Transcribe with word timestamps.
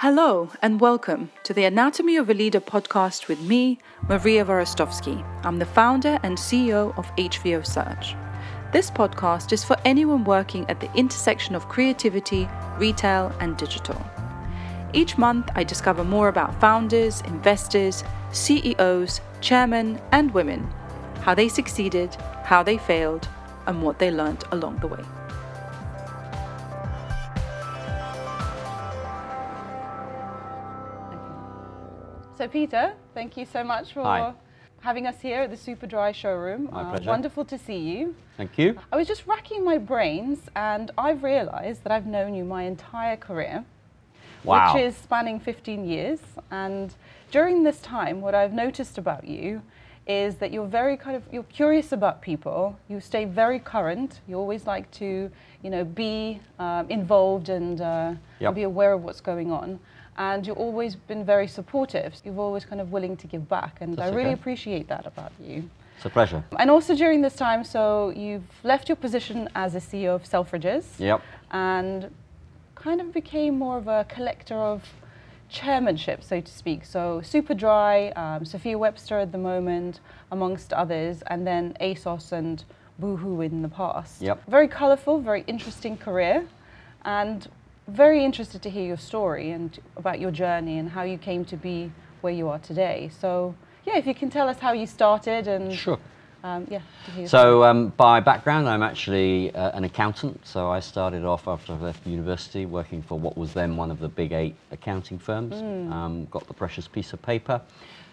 Hello 0.00 0.48
and 0.62 0.80
welcome 0.80 1.32
to 1.42 1.52
the 1.52 1.64
Anatomy 1.64 2.14
of 2.14 2.30
a 2.30 2.32
Leader 2.32 2.60
podcast 2.60 3.26
with 3.26 3.40
me, 3.40 3.80
Maria 4.08 4.44
Hvorostovsky. 4.44 5.26
I'm 5.42 5.58
the 5.58 5.66
founder 5.66 6.20
and 6.22 6.38
CEO 6.38 6.96
of 6.96 7.10
HVO 7.16 7.66
Search. 7.66 8.14
This 8.72 8.92
podcast 8.92 9.52
is 9.52 9.64
for 9.64 9.76
anyone 9.84 10.22
working 10.22 10.64
at 10.70 10.78
the 10.78 10.88
intersection 10.94 11.56
of 11.56 11.68
creativity, 11.68 12.48
retail, 12.78 13.32
and 13.40 13.56
digital. 13.56 14.00
Each 14.92 15.18
month, 15.18 15.50
I 15.56 15.64
discover 15.64 16.04
more 16.04 16.28
about 16.28 16.60
founders, 16.60 17.20
investors, 17.22 18.04
CEOs, 18.30 19.20
chairmen, 19.40 20.00
and 20.12 20.32
women, 20.32 20.70
how 21.22 21.34
they 21.34 21.48
succeeded, 21.48 22.14
how 22.44 22.62
they 22.62 22.78
failed, 22.78 23.26
and 23.66 23.82
what 23.82 23.98
they 23.98 24.12
learned 24.12 24.44
along 24.52 24.78
the 24.78 24.86
way. 24.86 25.02
So, 32.38 32.46
Peter, 32.46 32.92
thank 33.14 33.36
you 33.36 33.44
so 33.44 33.64
much 33.64 33.92
for 33.92 34.04
Hi. 34.04 34.32
having 34.80 35.08
us 35.08 35.20
here 35.20 35.40
at 35.42 35.50
the 35.50 35.56
Superdry 35.56 36.14
showroom. 36.14 36.68
My 36.72 36.82
Uh, 36.82 36.90
pleasure. 36.90 37.10
Wonderful 37.10 37.44
to 37.46 37.58
see 37.58 37.78
you. 37.78 38.14
Thank 38.36 38.56
you. 38.56 38.78
I 38.92 38.96
was 38.96 39.08
just 39.08 39.26
racking 39.26 39.64
my 39.64 39.76
brains 39.76 40.48
and 40.54 40.92
I've 40.96 41.24
realized 41.24 41.82
that 41.82 41.90
I've 41.90 42.06
known 42.06 42.34
you 42.34 42.44
my 42.44 42.62
entire 42.62 43.16
career, 43.16 43.64
Wow. 44.44 44.72
which 44.72 44.84
is 44.84 44.96
spanning 44.96 45.40
15 45.40 45.84
years. 45.84 46.20
And 46.52 46.94
during 47.32 47.64
this 47.64 47.80
time, 47.80 48.20
what 48.20 48.36
I've 48.36 48.52
noticed 48.52 48.98
about 48.98 49.24
you 49.26 49.60
is 50.06 50.36
that 50.36 50.52
you're 50.52 50.64
very 50.68 50.96
kind 50.96 51.16
of 51.16 51.24
you're 51.32 51.42
curious 51.42 51.90
about 51.90 52.22
people. 52.22 52.78
You 52.86 53.00
stay 53.00 53.24
very 53.24 53.58
current. 53.58 54.20
You 54.28 54.36
always 54.38 54.64
like 54.64 54.88
to, 54.92 55.28
you 55.64 55.70
know, 55.70 55.82
be 55.82 56.40
um, 56.60 56.88
involved 56.88 57.48
and 57.48 57.80
uh, 57.80 58.14
Yep. 58.38 58.54
be 58.54 58.62
aware 58.62 58.92
of 58.92 59.02
what's 59.02 59.20
going 59.20 59.50
on. 59.50 59.80
And 60.18 60.44
you've 60.44 60.58
always 60.58 60.96
been 60.96 61.24
very 61.24 61.46
supportive. 61.46 62.12
You've 62.24 62.40
always 62.40 62.64
kind 62.64 62.80
of 62.80 62.90
willing 62.90 63.16
to 63.18 63.26
give 63.28 63.48
back, 63.48 63.78
and 63.80 63.96
That's 63.96 64.10
I 64.10 64.14
really 64.14 64.30
okay. 64.30 64.40
appreciate 64.40 64.88
that 64.88 65.06
about 65.06 65.30
you. 65.40 65.70
It's 65.96 66.04
a 66.06 66.10
pleasure. 66.10 66.42
And 66.58 66.70
also 66.70 66.94
during 66.96 67.22
this 67.22 67.36
time, 67.36 67.62
so 67.64 68.10
you've 68.10 68.42
left 68.64 68.88
your 68.88 68.96
position 68.96 69.48
as 69.54 69.76
a 69.76 69.78
CEO 69.80 70.14
of 70.16 70.24
Selfridges 70.24 70.98
Yep. 70.98 71.22
and 71.52 72.10
kind 72.74 73.00
of 73.00 73.12
became 73.12 73.58
more 73.58 73.78
of 73.78 73.86
a 73.86 74.04
collector 74.08 74.56
of 74.56 74.82
chairmanship, 75.48 76.22
so 76.24 76.40
to 76.40 76.52
speak. 76.52 76.84
So 76.84 77.20
Superdry, 77.24 78.16
um, 78.18 78.44
Sophia 78.44 78.76
Webster 78.76 79.18
at 79.20 79.30
the 79.32 79.38
moment, 79.38 80.00
amongst 80.32 80.72
others, 80.72 81.22
and 81.28 81.46
then 81.46 81.76
ASOS 81.80 82.32
and 82.32 82.64
Boohoo 82.98 83.40
in 83.40 83.62
the 83.62 83.68
past. 83.68 84.20
Yep. 84.20 84.42
Very 84.48 84.68
colourful, 84.68 85.20
very 85.20 85.44
interesting 85.46 85.96
career, 85.96 86.46
and 87.04 87.48
very 87.88 88.24
interested 88.24 88.62
to 88.62 88.70
hear 88.70 88.84
your 88.86 88.98
story 88.98 89.50
and 89.50 89.78
about 89.96 90.20
your 90.20 90.30
journey 90.30 90.78
and 90.78 90.90
how 90.90 91.02
you 91.02 91.18
came 91.18 91.44
to 91.46 91.56
be 91.56 91.90
where 92.20 92.32
you 92.32 92.48
are 92.48 92.58
today. 92.58 93.10
So, 93.20 93.54
yeah, 93.86 93.96
if 93.96 94.06
you 94.06 94.14
can 94.14 94.30
tell 94.30 94.48
us 94.48 94.58
how 94.58 94.72
you 94.72 94.86
started 94.86 95.48
and 95.48 95.74
Sure. 95.74 95.98
um, 96.44 96.66
yeah. 96.68 96.80
to 97.06 97.10
hear 97.12 97.20
your 97.20 97.28
So, 97.28 97.64
um, 97.64 97.88
by 97.96 98.20
background, 98.20 98.68
I'm 98.68 98.82
actually 98.82 99.54
uh, 99.54 99.70
an 99.76 99.84
accountant. 99.84 100.46
So, 100.46 100.70
I 100.70 100.80
started 100.80 101.24
off 101.24 101.48
after 101.48 101.72
I 101.72 101.76
left 101.76 102.06
university 102.06 102.66
working 102.66 103.02
for 103.02 103.18
what 103.18 103.38
was 103.38 103.54
then 103.54 103.76
one 103.76 103.90
of 103.90 104.00
the 104.00 104.08
big 104.08 104.32
eight 104.32 104.54
accounting 104.70 105.18
firms. 105.18 105.54
Um, 105.54 106.26
got 106.30 106.46
the 106.46 106.54
precious 106.54 106.86
piece 106.86 107.12
of 107.14 107.22
paper, 107.22 107.60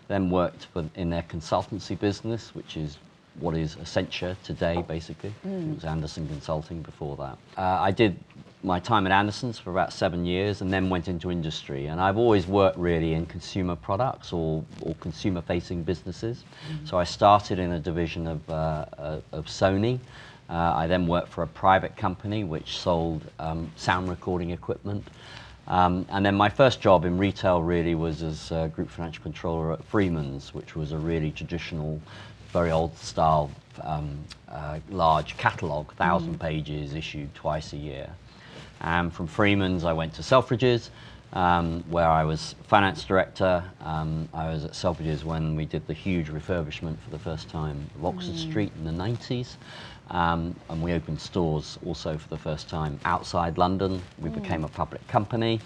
then 0.07 0.29
worked 0.29 0.67
for, 0.71 0.85
in 0.95 1.09
their 1.09 1.23
consultancy 1.23 1.99
business, 1.99 2.55
which 2.55 2.77
is 2.77 2.97
what 3.39 3.55
is 3.57 3.75
Accenture 3.75 4.35
today, 4.43 4.81
basically. 4.87 5.33
It 5.43 5.75
was 5.75 5.83
Andersen 5.83 6.25
Consulting 6.27 6.81
before 6.81 7.17
that. 7.17 7.37
Uh, 7.57 7.81
I 7.81 7.91
did 7.91 8.17
my 8.65 8.79
time 8.79 9.05
at 9.05 9.11
Andersen's 9.11 9.59
for 9.59 9.69
about 9.69 9.93
seven 9.93 10.25
years 10.25 10.61
and 10.61 10.73
then 10.73 10.89
went 10.89 11.07
into 11.07 11.31
industry. 11.31 11.85
And 11.85 12.01
I've 12.01 12.17
always 12.17 12.47
worked 12.47 12.77
really 12.77 13.13
in 13.13 13.25
consumer 13.27 13.75
products 13.75 14.33
or, 14.33 14.63
or 14.81 14.95
consumer 14.95 15.41
facing 15.41 15.83
businesses. 15.83 16.43
So 16.83 16.97
I 16.97 17.03
started 17.03 17.59
in 17.59 17.71
a 17.73 17.79
division 17.79 18.27
of, 18.27 18.49
uh, 18.49 18.85
uh, 18.97 19.19
of 19.31 19.45
Sony. 19.45 19.99
Uh, 20.49 20.53
I 20.53 20.87
then 20.87 21.07
worked 21.07 21.29
for 21.29 21.43
a 21.43 21.47
private 21.47 21.95
company 21.95 22.43
which 22.43 22.77
sold 22.77 23.23
um, 23.39 23.71
sound 23.75 24.09
recording 24.09 24.49
equipment. 24.49 25.07
Um, 25.67 26.05
and 26.09 26.25
then 26.25 26.35
my 26.35 26.49
first 26.49 26.81
job 26.81 27.05
in 27.05 27.17
retail 27.17 27.61
really 27.61 27.95
was 27.95 28.21
as 28.21 28.51
uh, 28.51 28.67
group 28.67 28.89
financial 28.89 29.23
controller 29.23 29.73
at 29.73 29.83
Freeman's, 29.85 30.53
which 30.53 30.75
was 30.75 30.91
a 30.91 30.97
really 30.97 31.31
traditional, 31.31 31.99
very 32.51 32.71
old 32.71 32.95
style, 32.97 33.49
um, 33.81 34.19
uh, 34.47 34.79
large 34.89 35.37
catalogue, 35.37 35.87
1,000 35.87 36.39
pages 36.39 36.93
issued 36.93 37.33
twice 37.33 37.73
a 37.73 37.77
year. 37.77 38.09
And 38.81 39.13
from 39.13 39.27
Freeman's, 39.27 39.83
I 39.83 39.93
went 39.93 40.13
to 40.15 40.21
Selfridges, 40.21 40.89
um, 41.33 41.83
where 41.89 42.07
I 42.07 42.23
was 42.23 42.55
finance 42.63 43.03
director. 43.03 43.63
Um, 43.81 44.29
I 44.33 44.49
was 44.49 44.63
at 44.65 44.71
Selfridges 44.71 45.23
when 45.23 45.55
we 45.55 45.65
did 45.65 45.85
the 45.87 45.93
huge 45.93 46.27
refurbishment 46.27 46.97
for 46.99 47.09
the 47.09 47.19
first 47.19 47.49
time 47.49 47.89
of 47.95 48.05
Oxford 48.05 48.37
Street 48.37 48.71
in 48.77 48.85
the 48.85 49.03
90s. 49.03 49.55
Um, 50.11 50.55
and 50.69 50.83
we 50.83 50.93
opened 50.93 51.19
stores 51.19 51.79
also 51.85 52.17
for 52.17 52.29
the 52.29 52.37
first 52.37 52.69
time 52.69 52.99
outside 53.05 53.57
London. 53.57 54.01
We 54.19 54.29
became 54.29 54.63
a 54.63 54.67
public 54.67 55.05
company. 55.07 55.59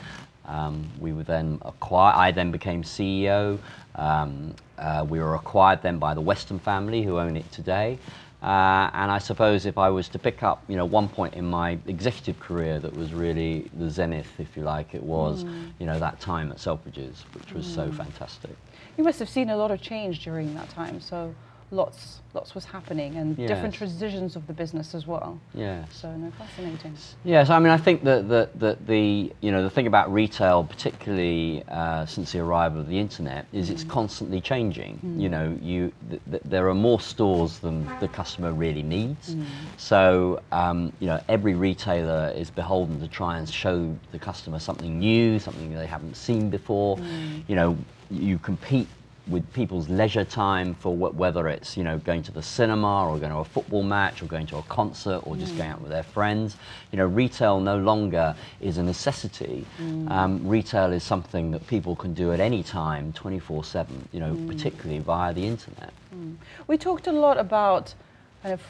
Um, 0.45 0.89
we 0.99 1.13
were 1.13 1.23
then 1.23 1.59
acquired. 1.63 2.15
I 2.15 2.31
then 2.31 2.51
became 2.51 2.83
CEO. 2.83 3.59
Um, 3.95 4.55
uh, 4.77 5.05
we 5.07 5.19
were 5.19 5.35
acquired 5.35 5.81
then 5.81 5.99
by 5.99 6.13
the 6.13 6.21
Weston 6.21 6.57
family, 6.57 7.03
who 7.03 7.19
own 7.19 7.35
it 7.35 7.51
today. 7.51 7.99
Uh, 8.41 8.89
and 8.93 9.11
I 9.11 9.17
suppose 9.17 9.65
if 9.65 9.77
I 9.77 9.89
was 9.89 10.07
to 10.09 10.19
pick 10.19 10.43
up, 10.43 10.63
you 10.69 10.77
know, 10.77 10.85
one 10.85 11.09
point 11.09 11.33
in 11.33 11.45
my 11.45 11.77
executive 11.87 12.39
career 12.39 12.79
that 12.79 12.95
was 12.95 13.13
really 13.13 13.69
the 13.77 13.89
zenith, 13.89 14.39
if 14.39 14.55
you 14.55 14.63
like, 14.63 14.95
it 14.95 15.03
was, 15.03 15.43
you 15.77 15.85
know, 15.85 15.99
that 15.99 16.21
time 16.21 16.49
at 16.51 16.57
Selfridges, 16.57 17.23
which 17.33 17.53
was 17.53 17.65
so 17.65 17.91
fantastic. 17.91 18.55
You 18.97 19.03
must 19.03 19.19
have 19.19 19.29
seen 19.29 19.49
a 19.49 19.57
lot 19.57 19.71
of 19.71 19.81
change 19.81 20.23
during 20.23 20.53
that 20.55 20.69
time, 20.69 21.01
so 21.01 21.35
lots, 21.71 22.21
lots 22.33 22.55
was 22.55 22.65
happening 22.65 23.15
and 23.15 23.37
different 23.37 23.73
transitions 23.73 24.35
of 24.35 24.47
the 24.47 24.53
business 24.53 24.95
as 24.95 25.05
well. 25.05 25.39
Yes. 25.53 25.87
So 25.91 26.11
no, 26.15 26.31
fascinating. 26.31 26.95
Yes, 27.23 27.49
I 27.49 27.59
mean, 27.59 27.71
I 27.71 27.77
think 27.77 28.03
that, 28.03 28.27
that, 28.29 28.59
that 28.59 28.87
the 28.87 29.31
you 29.41 29.51
know 29.51 29.63
the 29.63 29.69
thing 29.69 29.87
about 29.87 30.11
retail, 30.11 30.63
particularly 30.63 31.63
uh, 31.67 32.05
since 32.05 32.31
the 32.31 32.39
arrival 32.39 32.81
of 32.81 32.87
the 32.87 32.97
internet, 32.99 33.45
is 33.53 33.69
it's 33.69 33.83
constantly 33.83 34.41
changing. 34.41 34.99
You 35.17 35.29
know, 35.29 35.57
you 35.61 35.91
th- 36.09 36.21
th- 36.29 36.43
there 36.45 36.67
are 36.69 36.75
more 36.75 36.99
stores 36.99 37.59
than 37.59 37.87
the 37.99 38.07
customer 38.07 38.51
really 38.53 38.83
needs. 38.83 39.35
So 39.77 40.41
um, 40.51 40.91
you 40.99 41.07
know, 41.07 41.21
every 41.29 41.53
retailer 41.53 42.33
is 42.35 42.49
beholden 42.49 42.99
to 43.01 43.07
try 43.07 43.37
and 43.37 43.47
show 43.47 43.95
the 44.11 44.19
customer 44.19 44.59
something 44.59 44.99
new, 44.99 45.39
something 45.39 45.73
they 45.73 45.85
haven't 45.85 46.15
seen 46.15 46.49
before. 46.49 46.99
You 47.47 47.55
know, 47.55 47.77
you 48.11 48.39
compete 48.39 48.87
with 49.29 49.51
people's 49.53 49.87
leisure 49.89 50.25
time 50.25 50.73
for 50.75 50.95
wh- 50.95 51.15
whether 51.15 51.47
it's 51.47 51.77
you 51.77 51.83
know 51.83 51.97
going 51.99 52.23
to 52.23 52.31
the 52.31 52.41
cinema 52.41 53.07
or 53.07 53.17
going 53.17 53.31
to 53.31 53.37
a 53.37 53.45
football 53.45 53.83
match 53.83 54.21
or 54.21 54.25
going 54.25 54.47
to 54.47 54.57
a 54.57 54.63
concert 54.63 55.21
or 55.25 55.35
just 55.35 55.53
mm. 55.53 55.57
going 55.57 55.69
out 55.69 55.81
with 55.81 55.91
their 55.91 56.03
friends. 56.03 56.57
You 56.91 56.97
know, 56.97 57.05
retail 57.05 57.59
no 57.59 57.77
longer 57.77 58.35
is 58.61 58.77
a 58.77 58.83
necessity. 58.83 59.65
Mm. 59.79 60.09
Um, 60.11 60.47
retail 60.47 60.91
is 60.91 61.03
something 61.03 61.51
that 61.51 61.65
people 61.67 61.95
can 61.95 62.13
do 62.13 62.31
at 62.31 62.39
any 62.39 62.63
time, 62.63 63.13
24/7. 63.13 63.87
You 64.11 64.19
know, 64.19 64.33
mm. 64.33 64.47
particularly 64.47 64.99
via 64.99 65.33
the 65.33 65.45
internet. 65.45 65.93
We 66.67 66.77
talked 66.77 67.07
a 67.07 67.11
lot 67.11 67.37
about 67.37 67.93
kind 68.41 68.53
of 68.53 68.61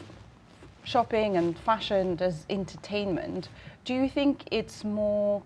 shopping 0.83 1.37
and 1.37 1.57
fashion 1.57 2.17
as 2.19 2.45
entertainment. 2.49 3.49
Do 3.85 3.93
you 3.93 4.09
think 4.09 4.43
it's 4.51 4.83
more 4.83 5.43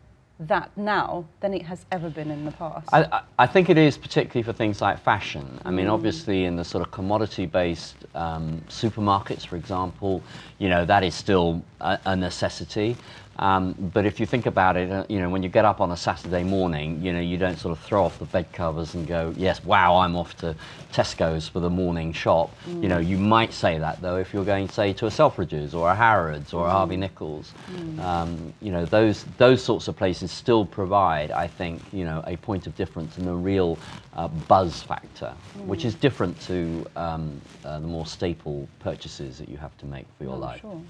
that 0.48 0.72
now 0.78 1.26
than 1.40 1.54
it 1.54 1.64
has 1.64 1.86
ever 1.92 2.10
been 2.10 2.32
in 2.32 2.46
the 2.46 2.52
past? 2.52 2.90
I, 2.94 3.22
I- 3.40 3.48
think 3.48 3.70
it 3.70 3.78
is 3.78 3.98
particularly 3.98 4.44
for 4.44 4.54
things 4.54 4.82
like 4.82 5.00
fashion. 5.04 5.60
I 5.64 5.72
mean, 5.72 5.88
obviously, 5.88 6.46
in 6.46 6.56
the 6.56 6.64
sort 6.66 6.84
of 6.84 6.92
commodity-based 6.92 7.96
um, 8.16 8.62
supermarkets, 8.70 9.46
for 9.46 9.56
example, 9.58 10.24
you 10.58 10.70
know 10.70 10.86
that 10.86 11.04
is 11.04 11.14
still 11.16 11.64
a, 11.82 12.00
a 12.06 12.16
necessity. 12.16 12.96
Um, 13.38 13.74
but 13.94 14.06
if 14.06 14.20
you 14.20 14.26
think 14.26 14.46
about 14.46 14.78
it, 14.78 14.92
uh, 14.92 15.06
you 15.10 15.20
know, 15.20 15.30
when 15.30 15.42
you 15.42 15.50
get 15.50 15.66
up 15.66 15.82
on 15.82 15.92
a 15.92 15.98
Saturday 15.98 16.44
morning, 16.44 17.02
you 17.02 17.12
know, 17.12 17.20
you 17.20 17.38
don't 17.38 17.58
sort 17.58 17.72
of 17.72 17.84
throw 17.84 18.06
off 18.06 18.20
the 18.20 18.26
bed 18.26 18.52
covers 18.54 18.94
and 18.94 19.08
go, 19.08 19.34
"Yes, 19.36 19.64
wow, 19.64 19.98
I'm 19.98 20.16
off 20.16 20.38
to 20.38 20.56
Tesco's 20.92 21.48
for 21.48 21.60
the 21.60 21.70
morning 21.70 22.14
shop." 22.14 22.56
You 22.68 22.90
know, 22.90 23.00
you 23.00 23.18
might 23.18 23.52
say 23.54 23.80
that 23.80 24.02
though 24.02 24.18
if 24.18 24.34
you're 24.34 24.46
going, 24.46 24.68
say, 24.70 24.94
to 24.94 25.08
a 25.08 25.10
Selfridges 25.10 25.74
or 25.74 25.90
a 25.90 25.96
Harrods 25.96 26.54
or 26.54 26.68
a 26.68 26.72
Harvey 26.72 26.98
Nichols. 26.98 27.54
Um, 28.00 28.54
you 28.62 28.72
know, 28.72 28.86
those 28.86 29.26
those 29.38 29.64
sorts 29.64 29.88
of 29.88 29.96
places 29.96 30.32
still 30.32 30.66
provide, 30.66 31.32
I 31.32 31.48
think, 31.48 31.82
you 31.92 32.06
know, 32.06 32.24
a 32.28 32.38
point 32.38 32.68
of 32.68 32.76
difference 32.76 33.18
and 33.18 33.28
a 33.28 33.34
real 33.36 33.80
uh, 34.16 34.28
buzz 34.28 34.84
factor, 34.84 35.34
which 35.66 35.86
is 35.86 35.96
different 35.96 36.40
to 36.42 36.86
um, 36.96 37.42
uh, 37.66 37.80
the 37.80 37.88
more 37.88 38.06
staple 38.06 38.68
purchases 38.80 39.38
that 39.40 39.50
you 39.50 39.58
have 39.58 39.76
to 39.80 39.86
make 39.86 40.06
for 40.18 40.24
your 40.26 40.34
Oh, 40.36 40.38
life. 40.40 40.62
Sure. 40.62 40.82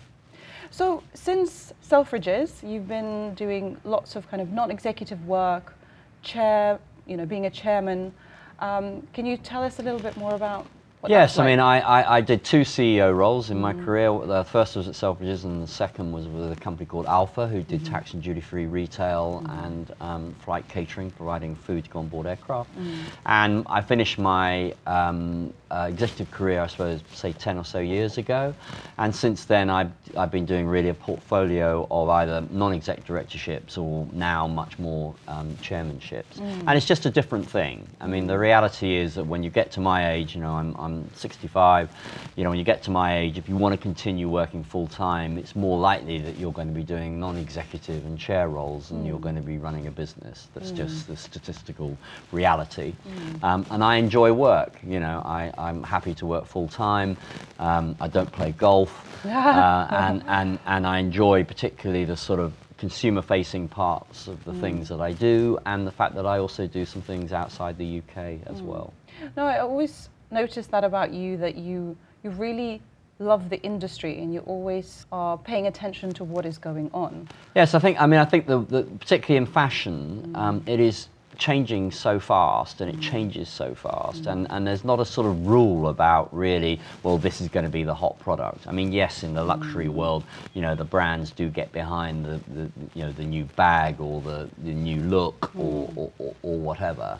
So 0.73 1.03
since 1.13 1.71
Selfridges, 1.87 2.67
you've 2.67 2.87
been 2.87 3.35
doing 3.35 3.77
lots 3.83 4.15
of 4.15 4.27
kind 4.27 4.41
of 4.41 4.51
non-executive 4.51 5.27
work, 5.27 5.75
chair, 6.23 6.79
you 7.05 7.15
know, 7.15 7.27
being 7.27 7.45
a 7.45 7.49
chairman. 7.51 8.11
Um, 8.57 9.05
can 9.13 9.27
you 9.27 9.37
tell 9.37 9.61
us 9.63 9.77
a 9.77 9.83
little 9.83 9.99
bit 9.99 10.17
more 10.17 10.33
about 10.33 10.65
what 11.01 11.11
Yes, 11.11 11.33
that's 11.35 11.39
I 11.39 11.45
mean. 11.45 11.59
I, 11.59 11.79
I, 11.81 12.17
I 12.17 12.21
did 12.21 12.43
two 12.43 12.61
CEO 12.61 13.15
roles 13.15 13.51
in 13.51 13.57
Mm. 13.57 13.61
my 13.61 13.73
career. 13.73 14.17
The 14.25 14.45
first 14.45 14.75
was 14.75 14.87
at 14.87 14.95
Selfridges, 14.95 15.43
and 15.43 15.61
the 15.61 15.67
second 15.67 16.11
was 16.11 16.27
with 16.27 16.51
a 16.51 16.55
company 16.55 16.87
called 16.87 17.05
Alpha, 17.05 17.45
who 17.47 17.61
did 17.61 17.81
Mm-hmm. 17.83 17.93
tax 17.93 18.13
and 18.15 18.23
duty-free 18.23 18.65
retail 18.65 19.45
and 19.49 19.93
um, 20.01 20.33
flight 20.43 20.67
catering, 20.69 21.11
providing 21.11 21.55
food 21.55 21.83
to 21.83 21.89
go 21.91 21.99
on 21.99 22.07
board 22.07 22.25
aircraft. 22.25 22.75
Mm. 22.79 22.97
And 23.27 23.63
I 23.69 23.81
finished 23.81 24.17
my 24.17 24.73
um, 24.87 25.53
uh, 25.73 25.87
executive 25.87 26.29
career, 26.29 26.61
I 26.61 26.67
suppose, 26.67 27.01
say 27.13 27.33
10 27.33 27.57
or 27.57 27.65
so 27.65 27.79
years 27.79 28.19
ago. 28.19 28.53
And 28.99 29.15
since 29.15 29.45
then, 29.45 29.69
I've, 29.71 29.91
I've 30.15 30.29
been 30.29 30.45
doing 30.45 30.67
really 30.67 30.89
a 30.89 30.93
portfolio 30.93 31.87
of 31.89 32.09
either 32.09 32.45
non-exec 32.51 33.05
directorships 33.05 33.77
or 33.77 34.07
now 34.13 34.47
much 34.47 34.77
more 34.77 35.15
um, 35.27 35.55
chairmanships. 35.55 36.35
Mm. 36.37 36.63
And 36.67 36.71
it's 36.77 36.85
just 36.85 37.07
a 37.07 37.09
different 37.09 37.49
thing. 37.49 37.87
I 37.99 38.05
mean, 38.05 38.27
the 38.27 38.37
reality 38.37 38.95
is 38.95 39.15
that 39.15 39.23
when 39.23 39.41
you 39.41 39.49
get 39.49 39.71
to 39.71 39.79
my 39.79 40.11
age, 40.11 40.35
you 40.35 40.41
know, 40.41 40.53
I'm, 40.53 40.75
I'm 40.77 41.09
65, 41.15 41.89
you 42.35 42.43
know, 42.43 42.51
when 42.51 42.59
you 42.59 42.65
get 42.65 42.83
to 42.83 42.91
my 42.91 43.17
age, 43.17 43.39
if 43.39 43.49
you 43.49 43.57
want 43.57 43.73
to 43.73 43.81
continue 43.81 44.29
working 44.29 44.63
full 44.63 44.87
time, 44.87 45.39
it's 45.39 45.55
more 45.55 45.79
likely 45.79 46.19
that 46.19 46.37
you're 46.37 46.51
going 46.51 46.67
to 46.67 46.73
be 46.73 46.83
doing 46.83 47.19
non-executive 47.19 48.05
and 48.05 48.19
chair 48.19 48.47
roles 48.47 48.91
and 48.91 49.07
you're 49.07 49.19
going 49.19 49.35
to 49.35 49.41
be 49.41 49.57
running 49.57 49.87
a 49.87 49.91
business. 49.91 50.49
That's 50.53 50.69
just 50.69 51.07
the 51.07 51.17
statistical 51.17 51.97
reality. 52.31 52.93
Um, 53.41 53.65
and 53.71 53.83
I 53.83 53.95
enjoy 53.95 54.33
work, 54.33 54.77
you 54.85 54.99
know, 54.99 55.21
I, 55.25 55.51
I'm 55.63 55.83
happy 55.83 56.13
to 56.15 56.25
work 56.25 56.45
full 56.45 56.67
time. 56.67 57.17
Um, 57.59 57.95
I 57.99 58.07
don't 58.07 58.31
play 58.31 58.51
golf. 58.51 59.09
uh, 59.25 59.87
and, 59.89 60.23
and, 60.27 60.59
and 60.65 60.85
I 60.85 60.99
enjoy 60.99 61.45
particularly 61.45 62.03
the 62.05 62.17
sort 62.17 62.39
of 62.39 62.53
consumer 62.77 63.21
facing 63.21 63.69
parts 63.69 64.27
of 64.27 64.43
the 64.43 64.53
things 64.55 64.89
that 64.89 64.99
I 64.99 65.13
do 65.13 65.57
and 65.65 65.87
the 65.87 65.91
fact 65.91 66.15
that 66.15 66.25
I 66.25 66.39
also 66.39 66.67
do 66.67 66.85
some 66.85 67.01
things 67.01 67.31
outside 67.31 67.77
the 67.77 67.99
UK 67.99 68.39
as 68.47 68.61
well. 68.61 68.93
No, 69.37 69.45
I 69.45 69.59
always 69.59 70.09
noticed 70.31 70.71
that 70.71 70.83
about 70.83 71.13
you 71.13 71.37
that 71.37 71.55
you 71.55 71.95
you 72.23 72.31
really 72.31 72.81
love 73.19 73.49
the 73.49 73.61
industry 73.61 74.19
and 74.19 74.33
you 74.33 74.41
always 74.41 75.05
are 75.11 75.37
paying 75.37 75.67
attention 75.67 76.11
to 76.13 76.23
what 76.23 76.45
is 76.45 76.57
going 76.57 76.89
on. 76.93 77.27
Yes, 77.55 77.73
I 77.73 77.79
think. 77.79 78.01
I 78.01 78.05
mean, 78.05 78.19
I 78.19 78.25
think 78.25 78.47
the, 78.47 78.59
the 78.59 78.83
particularly 78.83 79.37
in 79.37 79.45
fashion, 79.45 80.31
um, 80.35 80.63
it 80.65 80.79
is 80.79 81.07
changing 81.37 81.91
so 81.91 82.19
fast 82.19 82.81
and 82.81 82.89
it 82.89 83.01
changes 83.01 83.49
so 83.49 83.75
fast, 83.75 84.25
and, 84.25 84.47
and 84.49 84.65
there's 84.65 84.83
not 84.83 84.99
a 84.99 85.05
sort 85.05 85.27
of 85.27 85.47
rule 85.47 85.89
about 85.89 86.33
really. 86.35 86.79
Well, 87.03 87.17
this 87.17 87.41
is 87.41 87.47
going 87.47 87.65
to 87.65 87.71
be 87.71 87.83
the 87.83 87.93
hot 87.93 88.19
product. 88.19 88.67
I 88.67 88.71
mean, 88.71 88.91
yes, 88.91 89.23
in 89.23 89.33
the 89.33 89.43
luxury 89.43 89.89
world, 89.89 90.23
you 90.53 90.61
know, 90.61 90.75
the 90.75 90.83
brands 90.83 91.31
do 91.31 91.49
get 91.49 91.71
behind 91.71 92.25
the, 92.25 92.39
the 92.53 92.71
you 92.93 93.03
know 93.03 93.11
the 93.11 93.25
new 93.25 93.45
bag 93.55 93.99
or 93.99 94.21
the, 94.21 94.49
the 94.63 94.73
new 94.73 95.01
look 95.03 95.51
or, 95.55 95.91
or, 95.95 96.11
or, 96.19 96.35
or 96.43 96.57
whatever, 96.57 97.17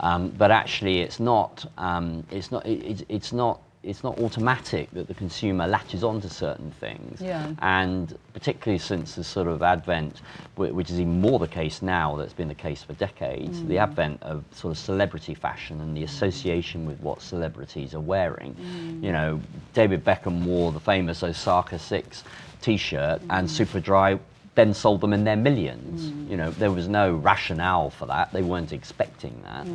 um, 0.00 0.30
but 0.30 0.50
actually, 0.50 1.00
it's 1.00 1.20
not. 1.20 1.70
Um, 1.78 2.24
it's 2.30 2.50
not. 2.50 2.66
It, 2.66 2.84
it's 2.84 3.02
it's 3.08 3.32
not. 3.32 3.60
It's 3.86 4.02
not 4.02 4.18
automatic 4.18 4.90
that 4.92 5.06
the 5.06 5.14
consumer 5.14 5.66
latches 5.66 6.02
onto 6.02 6.28
certain 6.28 6.72
things. 6.72 7.20
Yeah. 7.20 7.52
and 7.60 8.16
particularly 8.32 8.78
since 8.78 9.14
the 9.14 9.24
sort 9.24 9.46
of 9.46 9.62
advent, 9.62 10.20
which 10.56 10.90
is 10.90 11.00
even 11.00 11.20
more 11.20 11.38
the 11.38 11.48
case 11.48 11.80
now, 11.80 12.16
that's 12.16 12.32
been 12.32 12.48
the 12.48 12.54
case 12.54 12.82
for 12.82 12.92
decades, 12.94 13.62
the 13.64 13.76
mm. 13.76 13.82
advent 13.82 14.22
of 14.22 14.44
sort 14.52 14.72
of 14.72 14.78
celebrity 14.78 15.34
fashion 15.34 15.80
and 15.80 15.96
the 15.96 16.02
mm. 16.02 16.04
association 16.04 16.84
with 16.84 17.00
what 17.00 17.22
celebrities 17.22 17.94
are 17.94 18.00
wearing. 18.00 18.54
Mm. 18.54 19.02
You 19.02 19.12
know, 19.12 19.40
David 19.72 20.04
Beckham 20.04 20.44
wore 20.44 20.72
the 20.72 20.80
famous 20.80 21.22
Osaka 21.22 21.78
6 21.78 22.24
t-shirt 22.60 23.22
and 23.30 23.48
Superdry 23.48 24.18
then 24.56 24.74
sold 24.74 25.00
them 25.02 25.12
in 25.12 25.22
their 25.24 25.36
millions. 25.36 26.10
You 26.30 26.36
know, 26.36 26.50
there 26.50 26.72
was 26.72 26.88
no 26.88 27.14
rationale 27.14 27.90
for 27.90 28.06
that. 28.06 28.32
They 28.32 28.42
weren't 28.42 28.72
expecting 28.72 29.40
that. 29.44 29.66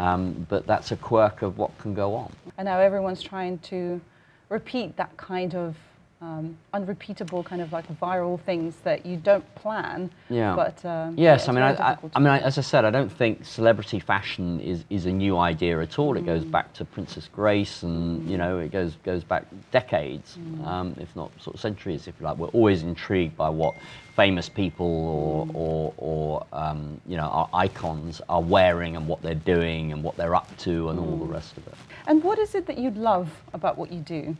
Um, 0.00 0.46
but 0.48 0.66
that's 0.66 0.92
a 0.92 0.96
quirk 0.96 1.42
of 1.42 1.58
what 1.58 1.76
can 1.78 1.92
go 1.94 2.14
on. 2.14 2.32
And 2.56 2.64
now 2.66 2.78
everyone's 2.78 3.22
trying 3.22 3.58
to 3.58 4.00
repeat 4.48 4.96
that 4.96 5.14
kind 5.16 5.54
of 5.54 5.76
um, 6.22 6.54
unrepeatable 6.74 7.42
kind 7.42 7.62
of 7.62 7.72
like 7.72 7.88
viral 7.98 8.38
things 8.38 8.76
that 8.84 9.06
you 9.06 9.16
don't 9.16 9.54
plan. 9.54 10.10
Yeah. 10.28 10.54
But 10.54 10.84
um, 10.84 11.14
Yes, 11.16 11.44
yeah, 11.46 11.50
I 11.50 11.54
mean, 11.54 11.62
I, 11.64 11.72
I, 11.92 11.96
I 12.14 12.18
mean, 12.18 12.28
I, 12.28 12.40
as 12.40 12.58
I 12.58 12.60
said, 12.60 12.84
I 12.84 12.90
don't 12.90 13.10
think 13.10 13.46
celebrity 13.46 13.98
fashion 14.00 14.60
is, 14.60 14.84
is 14.90 15.06
a 15.06 15.12
new 15.12 15.38
idea 15.38 15.80
at 15.80 15.98
all. 15.98 16.18
It 16.18 16.26
goes 16.26 16.44
Mm. 16.44 16.50
back 16.50 16.74
to 16.74 16.84
Princess 16.84 17.26
Grace, 17.32 17.82
and 17.82 18.28
you 18.30 18.36
know, 18.36 18.58
it 18.58 18.70
goes 18.70 18.96
goes 19.02 19.24
back 19.24 19.44
decades, 19.70 20.36
Mm. 20.36 20.66
um, 20.66 20.94
if 21.00 21.14
not 21.16 21.30
sort 21.40 21.54
of 21.54 21.60
centuries, 21.60 22.06
if 22.06 22.14
you 22.20 22.26
like. 22.26 22.36
We're 22.36 22.48
always 22.48 22.82
intrigued 22.82 23.36
by 23.38 23.48
what 23.48 23.74
famous 24.20 24.48
people 24.50 24.86
or 24.86 25.46
Mm. 25.46 25.54
or, 25.64 25.94
or 26.08 26.46
um, 26.52 26.80
you 27.10 27.16
know 27.16 27.28
our 27.38 27.48
icons 27.66 28.20
are 28.28 28.42
wearing 28.56 28.92
and 28.96 29.04
what 29.10 29.20
they're 29.22 29.44
doing 29.56 29.92
and 29.92 29.98
what 30.06 30.14
they're 30.18 30.34
up 30.42 30.50
to 30.66 30.74
and 30.90 30.96
all 31.02 31.16
Mm. 31.16 31.20
the 31.26 31.32
rest 31.38 31.52
of 31.56 31.66
it. 31.72 31.74
And 32.08 32.22
what 32.22 32.38
is 32.38 32.54
it 32.54 32.64
that 32.66 32.76
you 32.84 32.90
love 33.12 33.28
about 33.58 33.74
what 33.80 33.88
you 33.96 34.00
do? 34.18 34.36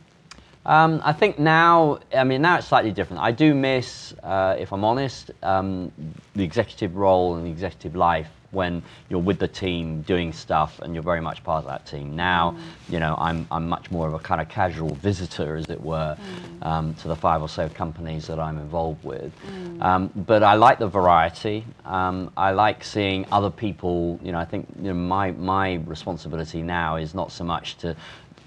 Um, 0.65 1.01
I 1.03 1.13
think 1.13 1.39
now, 1.39 1.99
I 2.15 2.23
mean, 2.23 2.41
now 2.41 2.57
it's 2.57 2.67
slightly 2.67 2.91
different. 2.91 3.23
I 3.23 3.31
do 3.31 3.55
miss, 3.55 4.13
uh, 4.21 4.55
if 4.59 4.71
I'm 4.71 4.83
honest, 4.83 5.31
um, 5.41 5.91
the 6.35 6.43
executive 6.43 6.95
role 6.95 7.35
and 7.35 7.45
the 7.45 7.49
executive 7.49 7.95
life 7.95 8.29
when 8.51 8.83
you're 9.09 9.21
with 9.21 9.39
the 9.39 9.47
team 9.47 10.01
doing 10.01 10.33
stuff 10.33 10.79
and 10.81 10.93
you're 10.93 11.03
very 11.03 11.21
much 11.21 11.43
part 11.43 11.63
of 11.63 11.69
that 11.69 11.85
team. 11.85 12.15
Now, 12.15 12.55
you 12.89 12.99
know, 12.99 13.15
I'm, 13.17 13.47
I'm 13.49 13.67
much 13.67 13.89
more 13.89 14.07
of 14.07 14.13
a 14.13 14.19
kind 14.19 14.41
of 14.41 14.49
casual 14.49 14.93
visitor, 14.95 15.55
as 15.55 15.69
it 15.69 15.81
were, 15.81 16.17
um, 16.61 16.93
to 16.95 17.07
the 17.07 17.15
five 17.15 17.41
or 17.41 17.49
so 17.49 17.69
companies 17.69 18.27
that 18.27 18.39
I'm 18.39 18.57
involved 18.57 19.03
with. 19.03 19.31
Um, 19.79 20.11
but 20.15 20.43
I 20.43 20.55
like 20.55 20.79
the 20.79 20.87
variety. 20.87 21.65
Um, 21.85 22.29
I 22.35 22.51
like 22.51 22.83
seeing 22.83 23.25
other 23.31 23.49
people, 23.49 24.19
you 24.21 24.31
know, 24.33 24.37
I 24.37 24.45
think 24.45 24.67
you 24.77 24.89
know, 24.89 24.93
my, 24.93 25.31
my 25.31 25.75
responsibility 25.75 26.61
now 26.61 26.97
is 26.97 27.15
not 27.15 27.31
so 27.31 27.45
much 27.45 27.77
to 27.77 27.95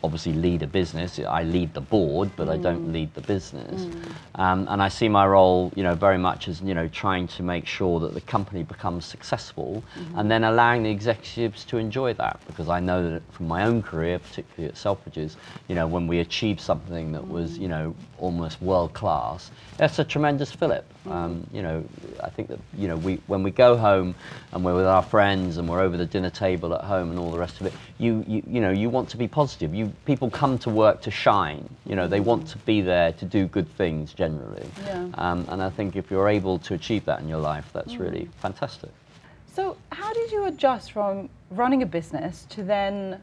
obviously 0.04 0.34
lead 0.34 0.62
a 0.62 0.66
business. 0.66 1.18
I 1.18 1.42
lead 1.42 1.72
the 1.72 1.80
board, 1.80 2.30
but 2.36 2.48
I 2.48 2.56
don't 2.56 2.88
mm. 2.88 2.92
lead 2.92 3.14
the 3.14 3.22
business. 3.22 3.86
Mm. 3.86 4.14
Um, 4.34 4.66
and 4.68 4.82
I 4.82 4.88
see 4.88 5.08
my 5.08 5.26
role, 5.26 5.72
you 5.74 5.82
know, 5.82 5.94
very 5.94 6.18
much 6.18 6.46
as 6.48 6.60
you 6.60 6.74
know 6.74 6.88
trying 6.88 7.26
to 7.28 7.42
make 7.42 7.66
sure 7.66 7.98
that 8.00 8.12
the 8.12 8.20
company 8.20 8.62
becomes 8.62 9.04
successful, 9.04 9.82
mm-hmm. 9.98 10.18
and 10.18 10.30
then 10.30 10.44
allowing 10.44 10.82
the 10.82 10.90
executives 10.90 11.64
to 11.66 11.78
enjoy 11.78 12.12
that. 12.14 12.38
Because 12.46 12.68
I 12.68 12.80
know 12.80 13.10
that 13.10 13.22
from 13.32 13.48
my 13.48 13.64
own 13.64 13.82
career, 13.82 14.18
particularly 14.18 14.68
at 14.68 14.74
Selfridges, 14.74 15.36
you 15.68 15.74
know, 15.74 15.86
when 15.86 16.06
we 16.06 16.18
achieved 16.20 16.60
something 16.60 17.12
that 17.12 17.26
was, 17.26 17.58
mm. 17.58 17.62
you 17.62 17.68
know, 17.68 17.94
almost 18.24 18.60
world 18.62 18.94
class, 18.94 19.50
that's 19.76 19.98
a 19.98 20.04
tremendous 20.04 20.50
fillip. 20.50 20.84
Um, 21.06 21.46
you 21.52 21.60
know, 21.60 21.84
I 22.22 22.30
think 22.30 22.48
that 22.48 22.58
you 22.76 22.88
know 22.88 22.96
we 22.96 23.20
when 23.26 23.42
we 23.42 23.50
go 23.50 23.76
home 23.76 24.14
and 24.52 24.64
we're 24.64 24.74
with 24.74 24.86
our 24.86 25.02
friends 25.02 25.58
and 25.58 25.68
we're 25.68 25.80
over 25.80 25.98
the 25.98 26.06
dinner 26.06 26.30
table 26.30 26.74
at 26.74 26.82
home 26.82 27.10
and 27.10 27.18
all 27.18 27.30
the 27.30 27.38
rest 27.38 27.60
of 27.60 27.66
it, 27.66 27.74
you 27.98 28.24
you, 28.26 28.42
you 28.46 28.60
know 28.60 28.70
you 28.70 28.88
want 28.88 29.10
to 29.10 29.18
be 29.18 29.28
positive. 29.28 29.74
You 29.74 29.92
people 30.06 30.30
come 30.30 30.58
to 30.60 30.70
work 30.70 31.02
to 31.02 31.10
shine. 31.10 31.68
You 31.84 31.96
know, 31.96 32.08
they 32.08 32.20
want 32.20 32.48
to 32.48 32.58
be 32.58 32.80
there 32.80 33.12
to 33.12 33.24
do 33.26 33.46
good 33.46 33.68
things 33.76 34.14
generally. 34.14 34.66
Yeah. 34.86 35.08
Um, 35.14 35.44
and 35.50 35.62
I 35.62 35.68
think 35.68 35.96
if 35.96 36.10
you're 36.10 36.28
able 36.28 36.58
to 36.60 36.74
achieve 36.74 37.04
that 37.04 37.20
in 37.20 37.28
your 37.28 37.40
life, 37.40 37.68
that's 37.72 37.96
really 37.96 38.28
fantastic. 38.40 38.90
So, 39.54 39.76
how 39.92 40.12
did 40.12 40.32
you 40.32 40.46
adjust 40.46 40.92
from 40.92 41.28
running 41.50 41.82
a 41.82 41.86
business 41.86 42.44
to 42.50 42.64
then 42.64 43.20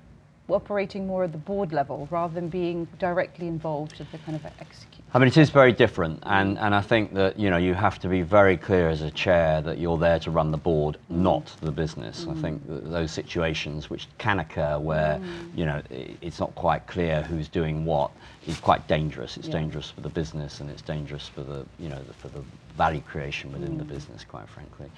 operating 0.50 1.08
more 1.08 1.24
at 1.24 1.32
the 1.32 1.38
board 1.38 1.74
level 1.74 2.08
rather 2.12 2.34
than 2.34 2.50
being 2.50 2.88
directly 3.00 3.48
involved 3.48 4.00
at 4.00 4.12
the 4.12 4.18
kind 4.20 4.36
of 4.36 4.46
execute? 4.46 4.91
I 5.14 5.20
mean, 5.20 5.28
it 5.28 5.36
is 5.36 5.50
very 5.50 5.74
different, 5.74 6.24
and, 6.24 6.58
and 6.58 6.74
I 6.74 6.80
think 6.80 7.14
that 7.16 7.38
you 7.38 7.50
know 7.50 7.58
you 7.58 7.74
have 7.74 8.00
to 8.00 8.08
be 8.08 8.22
very 8.22 8.56
clear 8.56 8.88
as 8.88 9.02
a 9.02 9.12
chair 9.12 9.62
that 9.62 9.78
you're 9.78 9.98
there 9.98 10.20
to 10.20 10.32
run 10.32 10.52
the 10.52 10.58
board, 10.58 10.98
not 11.10 11.54
the 11.60 11.72
business. 11.72 12.26
I 12.30 12.34
think 12.36 12.66
that 12.68 12.90
those 12.90 13.12
situations 13.12 13.90
which 13.90 14.08
can 14.20 14.40
occur 14.40 14.80
where 14.80 15.20
you 15.54 15.66
know 15.66 15.82
it's 15.90 16.40
not 16.40 16.56
quite 16.56 16.88
clear 16.88 17.24
who's 17.24 17.50
doing 17.50 17.84
what 17.84 18.12
is 18.48 18.58
quite 18.60 18.88
dangerous. 18.88 19.36
It's 19.36 19.48
Yeah. 19.48 19.60
dangerous 19.60 19.90
for 19.92 20.00
the 20.00 20.10
business, 20.10 20.62
and 20.62 20.70
it's 20.70 20.82
dangerous 20.82 21.28
for 21.28 21.44
the 21.44 21.66
you 21.78 21.90
know 21.90 22.02
the, 22.02 22.14
for 22.14 22.30
the 22.30 22.42
value 22.78 23.02
creation 23.02 23.52
within 23.52 23.78
the 23.78 23.84
business, 23.84 24.24
quite 24.24 24.48
frankly. 24.48 24.90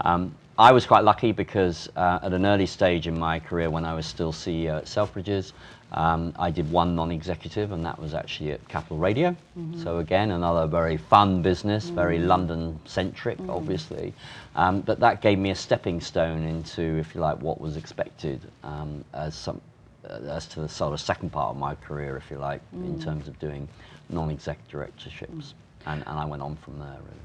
Um, 0.00 0.34
I 0.58 0.72
was 0.72 0.84
quite 0.84 1.04
lucky 1.04 1.32
because 1.32 1.88
uh, 1.96 2.18
at 2.22 2.34
an 2.34 2.44
early 2.44 2.66
stage 2.66 3.06
in 3.06 3.18
my 3.18 3.40
career, 3.40 3.70
when 3.70 3.86
I 3.86 3.94
was 3.94 4.04
still 4.04 4.30
CEO 4.32 4.76
at 4.76 4.84
Selfridges, 4.84 5.52
um, 5.94 6.34
I 6.36 6.50
did 6.50 6.70
one 6.70 6.94
non-executive, 6.96 7.70
and 7.70 7.86
that 7.86 7.98
was 7.98 8.14
actually 8.14 8.50
at 8.50 8.66
Capital 8.68 8.98
Radio. 8.98 9.36
So 9.82 9.98
again, 9.98 10.32
another 10.32 10.66
very 10.66 10.96
fun 10.96 11.40
business, 11.40 11.88
very 11.88 12.18
London-centric, 12.18 13.38
obviously. 13.48 14.12
Um, 14.56 14.80
but 14.80 14.98
that 15.00 15.22
gave 15.22 15.38
me 15.38 15.50
a 15.50 15.54
stepping 15.54 16.00
stone 16.00 16.42
into, 16.44 16.82
if 16.82 17.14
you 17.14 17.20
like, 17.20 17.40
what 17.40 17.60
was 17.60 17.76
expected 17.76 18.40
um, 18.64 19.04
as 19.12 19.36
some 19.36 19.60
uh, 20.08 20.18
as 20.28 20.46
to 20.46 20.60
the 20.60 20.68
sort 20.68 20.92
of 20.92 21.00
second 21.00 21.30
part 21.30 21.50
of 21.50 21.56
my 21.56 21.74
career, 21.76 22.16
if 22.16 22.30
you 22.30 22.36
like, 22.36 22.60
in 22.72 23.00
terms 23.00 23.26
of 23.26 23.38
doing 23.38 23.66
non-exec 24.10 24.58
directorships. 24.68 25.54
And, 25.86 26.02
and 26.06 26.18
I 26.18 26.24
went 26.24 26.42
on 26.42 26.56
from 26.56 26.78
there, 26.78 26.88
really. 26.88 27.20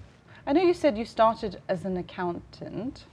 I 0.47 0.53
know 0.53 0.61
you 0.61 0.73
said 0.73 0.97
you 0.97 1.05
started 1.05 1.59
as 1.67 1.85
an 1.85 1.97
accountant, 1.97 3.05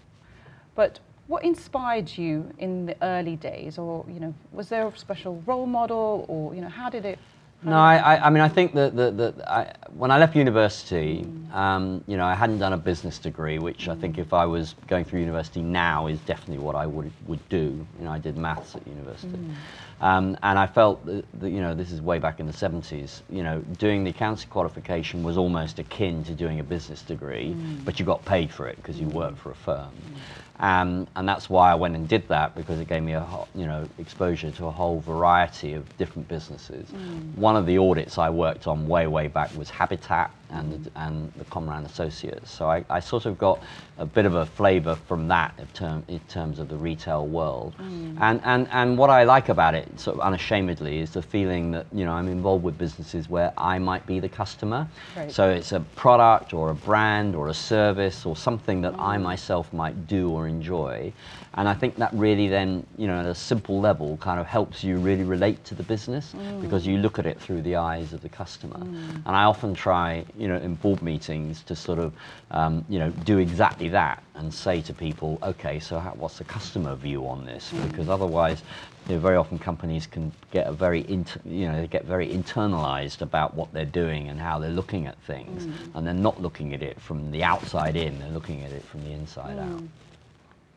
but 0.75 1.01
what 1.26 1.45
inspired 1.45 2.16
you 2.16 2.52
in 2.59 2.87
the 2.87 2.97
early 3.02 3.37
days, 3.37 3.78
or 3.78 4.04
you 4.09 4.21
know, 4.21 4.35
was 4.52 4.68
there 4.68 4.87
a 4.87 4.97
special 4.97 5.42
role 5.47 5.66
model, 5.66 6.25
or 6.28 6.54
you 6.54 6.61
know, 6.61 6.68
how 6.68 6.88
did 6.88 7.04
it? 7.04 7.18
how 7.64 7.71
No, 7.71 7.76
did- 7.76 8.04
I, 8.04 8.26
I, 8.26 8.30
mean, 8.30 8.42
I 8.42 8.49
think 8.49 8.75
that, 8.75 8.95
that, 8.97 9.16
that 9.16 9.49
I, 9.49 9.73
when 9.97 10.11
I 10.11 10.18
left 10.18 10.37
university, 10.37 11.25
mm. 11.25 11.54
um, 11.54 12.04
you 12.06 12.16
know, 12.16 12.25
I 12.25 12.35
hadn't 12.35 12.59
done 12.59 12.73
a 12.73 12.78
business 12.78 13.18
degree, 13.18 13.59
which 13.59 13.88
I 13.88 13.95
think 13.97 14.16
mm. 14.16 14.21
if 14.21 14.33
I 14.33 14.47
was 14.47 14.75
going 14.87 15.04
through 15.04 15.21
university 15.21 15.62
now 15.62 16.06
is 16.06 16.21
definitely 16.21 16.59
what 16.59 16.76
I 16.76 16.87
would, 16.87 17.11
would 17.26 17.47
do. 17.49 17.87
You 17.99 18.04
know, 18.04 18.11
I 18.11 18.18
did 18.18 18.37
maths 18.37 18.76
at 18.76 18.87
university. 18.87 19.37
Mm. 19.37 19.54
Um, 20.00 20.37
and 20.43 20.59
I 20.59 20.67
felt 20.67 21.05
that, 21.07 21.25
that, 21.41 21.50
you 21.50 21.61
know, 21.61 21.75
this 21.75 21.91
is 21.91 22.03
way 22.03 22.19
back 22.19 22.38
in 22.38 22.47
the 22.47 22.53
70s, 22.53 23.23
you 23.31 23.43
know, 23.43 23.61
doing 23.79 24.05
the 24.05 24.11
accounting 24.11 24.50
qualification 24.50 25.23
was 25.23 25.38
almost 25.38 25.79
akin 25.79 26.23
to 26.25 26.35
doing 26.35 26.61
a 26.61 26.65
business 26.65 27.00
degree, 27.03 27.55
mm. 27.55 27.85
but 27.85 27.99
you 27.99 28.05
got 28.05 28.25
paid 28.25 28.50
for 28.50 28.69
it 28.69 28.76
because 28.76 29.00
you 29.00 29.09
worked 29.09 29.38
for 29.38 29.50
a 29.53 29.55
firm. 29.55 29.91
Mm. 29.91 30.19
Um, 30.59 31.07
and 31.17 31.29
that's 31.29 31.50
why 31.50 31.71
I 31.71 31.75
went 31.75 31.97
and 31.97 32.09
did 32.09 32.29
that 32.29 32.55
because 32.55 32.81
it 32.81 32.88
gave 32.88 33.03
me 33.03 33.12
a 33.12 33.26
you 33.55 33.67
know 33.67 33.87
exposure 33.99 34.50
to 34.53 34.67
a 34.67 34.71
whole 34.71 35.00
variety 35.00 35.75
of 35.75 35.97
different 35.99 36.29
businesses. 36.29 36.88
Mm. 36.88 37.35
One 37.37 37.57
of 37.57 37.67
the 37.67 37.76
audits 37.76 38.17
I 38.17 38.31
worked 38.31 38.67
on 38.67 38.88
way 38.88 39.07
way 39.07 39.29
back 39.29 39.55
was 39.57 39.69
Habitat 39.69 40.31
and 40.50 40.91
and 40.97 41.33
the 41.35 41.45
Conran 41.47 41.85
Associates. 41.85 42.50
So 42.50 42.69
I, 42.71 42.85
I, 42.88 43.00
sort 43.00 43.26
of 43.26 43.38
got 43.38 43.62
a 43.99 44.07
bit 44.07 44.26
of 44.26 44.35
a 44.35 44.47
flavour 44.47 44.95
from 44.95 45.29
that 45.29 45.55
in, 45.59 45.67
term, 45.69 46.05
in, 46.09 46.21
terms 46.29 46.59
of 46.59 46.69
the 46.69 46.76
retail 46.76 47.26
world. 47.26 47.75
Mm. 47.79 48.19
And, 48.21 48.41
and 48.45 48.69
and 48.71 48.99
what 48.99 49.11
I 49.11 49.25
like 49.25 49.49
about 49.49 49.75
it, 49.75 49.88
sort 49.99 50.17
of 50.17 50.21
unashamedly, 50.21 50.99
is 50.99 51.11
the 51.11 51.23
feeling 51.23 51.71
that 51.73 51.87
you 51.93 52.05
know 52.05 52.12
I'm 52.12 52.29
involved 52.29 52.65
with 52.65 52.79
businesses 52.79 53.29
where 53.29 53.53
I 53.59 53.79
might 53.79 54.07
be 54.07 54.21
the 54.21 54.29
customer. 54.29 54.88
Right. 55.17 55.31
So 55.31 55.50
it's 55.50 55.73
a 55.73 55.81
product 55.95 56.55
or 56.55 56.71
a 56.71 56.75
brand 56.75 57.35
or 57.35 57.49
a 57.49 57.55
service 57.55 58.26
or 58.26 58.37
something 58.37 58.81
that 58.83 58.95
I 58.99 59.17
mm. 59.17 59.23
myself 59.23 59.73
might 59.73 60.07
do 60.07 60.31
or 60.31 60.47
enjoy. 60.47 61.12
And 61.57 61.69
I 61.69 61.75
think 61.75 61.97
that 61.97 62.13
really 62.13 62.49
then, 62.49 62.87
you 62.99 63.07
know, 63.07 63.19
at 63.21 63.27
a 63.27 63.35
simple 63.35 63.81
level 63.81 64.19
kind 64.19 64.39
of 64.39 64.47
helps 64.47 64.85
you 64.85 64.99
really 64.99 65.25
relate 65.25 65.65
to 65.65 65.75
the 65.75 65.83
business 65.83 66.35
mm. 66.37 66.61
because 66.61 66.87
you 66.87 66.99
look 66.99 67.19
at 67.19 67.25
it 67.25 67.41
through 67.41 67.63
the 67.63 67.77
eyes 67.77 68.13
of 68.13 68.21
the 68.21 68.29
customer. 68.29 68.77
Mm. 68.77 69.23
And 69.25 69.37
I 69.37 69.45
often 69.45 69.75
try, 69.75 70.25
you 70.37 70.49
know, 70.49 70.57
in 70.57 70.75
board 70.75 71.03
meetings 71.03 71.63
to 71.63 71.75
sort 71.75 71.99
of, 71.99 72.13
um, 72.51 72.85
you 72.91 72.99
know, 72.99 73.11
do 73.11 73.39
exactly 73.39 73.89
that 73.89 74.23
and 74.35 74.53
say 74.53 74.83
to 74.83 74.93
people, 74.93 75.39
okay, 75.43 75.81
so 75.81 75.99
how, 75.99 76.11
what's 76.11 76.39
the 76.39 76.45
customer 76.45 76.95
view 76.95 77.27
on 77.27 77.47
this? 77.47 77.73
Mm. 77.73 77.91
Because 77.91 78.11
otherwise, 78.11 78.63
you 79.09 79.15
know, 79.15 79.21
very 79.21 79.37
often 79.37 79.59
companies 79.59 80.07
can 80.07 80.33
get 80.51 80.67
a 80.67 80.73
very, 80.73 81.07
you 81.45 81.69
know, 81.69 81.81
they 81.81 81.87
get 81.87 82.05
very 82.05 82.29
internalized 82.29 83.23
about 83.23 83.55
what 83.55 83.73
they're 83.73 83.85
doing 83.85 84.29
and 84.29 84.39
how 84.39 84.59
they're 84.59 84.69
looking 84.71 85.07
at 85.07 85.17
things, 85.23 85.65
mm. 85.65 85.95
and 85.95 86.07
they're 86.07 86.13
not 86.13 86.43
looking 86.43 86.75
at 86.75 86.83
it 86.83 87.01
from 87.01 87.31
the 87.31 87.45
outside 87.45 87.97
in; 87.97 88.19
they're 88.19 88.31
looking 88.31 88.65
at 88.65 88.73
it 88.73 88.83
from 88.85 89.05
the 89.05 89.13
inside 89.13 89.57
mm. 89.57 89.75
out. 89.75 89.83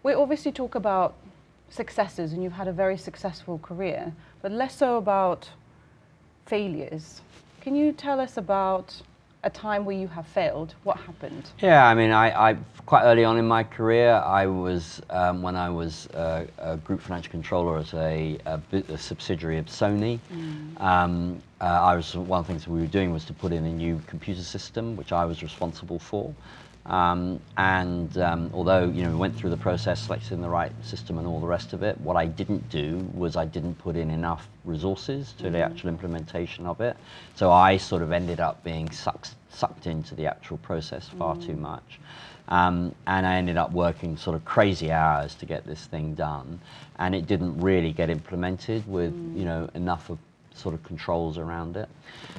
We 0.01 0.13
obviously 0.13 0.51
talk 0.53 0.75
about 0.75 1.15
successes, 1.69 2.31
and 2.31 2.41
you've 2.41 2.53
had 2.53 2.67
a 2.67 2.71
very 2.71 2.97
successful 2.97 3.59
career, 3.59 4.13
but 4.41 4.51
less 4.51 4.77
so 4.77 4.97
about 4.97 5.49
failures. 6.45 7.21
Can 7.61 7.75
you 7.75 7.91
tell 7.91 8.21
us 8.21 8.37
about 8.37 9.01
a 9.43 9.49
time 9.49 9.83
where 9.83 9.95
you 9.95 10.07
have 10.07 10.25
failed? 10.25 10.73
What 10.83 10.97
happened? 10.97 11.49
Yeah, 11.59 11.85
I 11.85 11.93
mean, 11.95 12.11
I, 12.11 12.51
I 12.51 12.57
quite 12.85 13.03
early 13.03 13.25
on 13.25 13.37
in 13.37 13.47
my 13.47 13.63
career, 13.63 14.13
I 14.13 14.47
was 14.47 15.01
um, 15.09 15.41
when 15.41 15.57
I 15.57 15.69
was 15.69 16.07
uh, 16.07 16.45
a 16.57 16.77
group 16.77 17.01
financial 17.01 17.31
controller 17.31 17.79
at 17.79 17.93
a, 17.93 18.37
a, 18.45 18.61
a 18.87 18.97
subsidiary 18.97 19.57
of 19.57 19.65
Sony. 19.65 20.19
Mm. 20.33 20.81
Um, 20.81 21.41
uh, 21.59 21.65
I 21.65 21.95
was 21.95 22.15
one 22.15 22.39
of 22.39 22.47
the 22.47 22.53
things 22.53 22.67
we 22.69 22.79
were 22.79 22.87
doing 22.87 23.11
was 23.11 23.25
to 23.25 23.33
put 23.33 23.51
in 23.51 23.65
a 23.65 23.71
new 23.71 24.01
computer 24.07 24.43
system, 24.43 24.95
which 24.95 25.11
I 25.11 25.25
was 25.25 25.43
responsible 25.43 25.99
for. 25.99 26.33
Um, 26.89 27.39
and 27.55 28.17
um, 28.17 28.50
although 28.51 28.86
you 28.86 29.03
know 29.03 29.12
we 29.12 29.15
went 29.15 29.36
through 29.36 29.51
the 29.51 29.58
process, 29.58 30.01
selecting 30.01 30.41
the 30.41 30.50
right 30.50 30.72
system 30.84 31.19
and 31.19 31.27
all 31.27 31.39
the 31.39 31.48
rest 31.48 31.74
of 31.74 31.84
it, 31.84 32.00
what 32.01 32.17
I 32.17 32.25
didn't 32.25 32.67
do 32.69 33.08
was 33.13 33.36
I 33.36 33.46
didn't 33.46 33.75
put 33.75 33.96
in 33.96 34.10
enough 34.10 34.48
resources 34.65 35.34
to 35.34 35.43
mm-hmm. 35.43 35.53
the 35.53 35.62
actual 35.62 35.89
implementation 35.89 36.65
of 36.65 36.81
it. 36.81 36.98
So 37.36 37.51
I 37.51 37.77
sort 37.77 38.01
of 38.01 38.12
ended 38.12 38.39
up 38.39 38.63
being 38.63 38.89
sucked 38.89 39.36
sucked 39.50 39.86
into 39.86 40.15
the 40.15 40.25
actual 40.25 40.58
process 40.58 41.08
far 41.10 41.36
mm. 41.36 41.46
too 41.46 41.55
much. 41.55 42.00
Um, 42.48 42.96
and 43.05 43.27
I 43.27 43.36
ended 43.36 43.58
up 43.58 43.72
working 43.72 44.17
sort 44.17 44.36
of 44.36 44.43
crazy 44.43 44.91
hours 44.91 45.36
to 45.36 45.46
get 45.46 45.67
this 45.67 45.86
thing 45.86 46.15
done, 46.15 46.60
and 46.98 47.13
it 47.13 47.27
didn't 47.27 47.60
really 47.60 47.91
get 47.91 48.10
implemented 48.10 48.88
with 48.88 49.13
mm. 49.13 49.38
you 49.38 49.46
know 49.46 49.69
enough 49.75 50.10
of 50.10 50.17
sort 50.59 50.75
of 50.75 50.83
controls 50.83 51.37
around 51.37 51.77
it. 51.77 51.89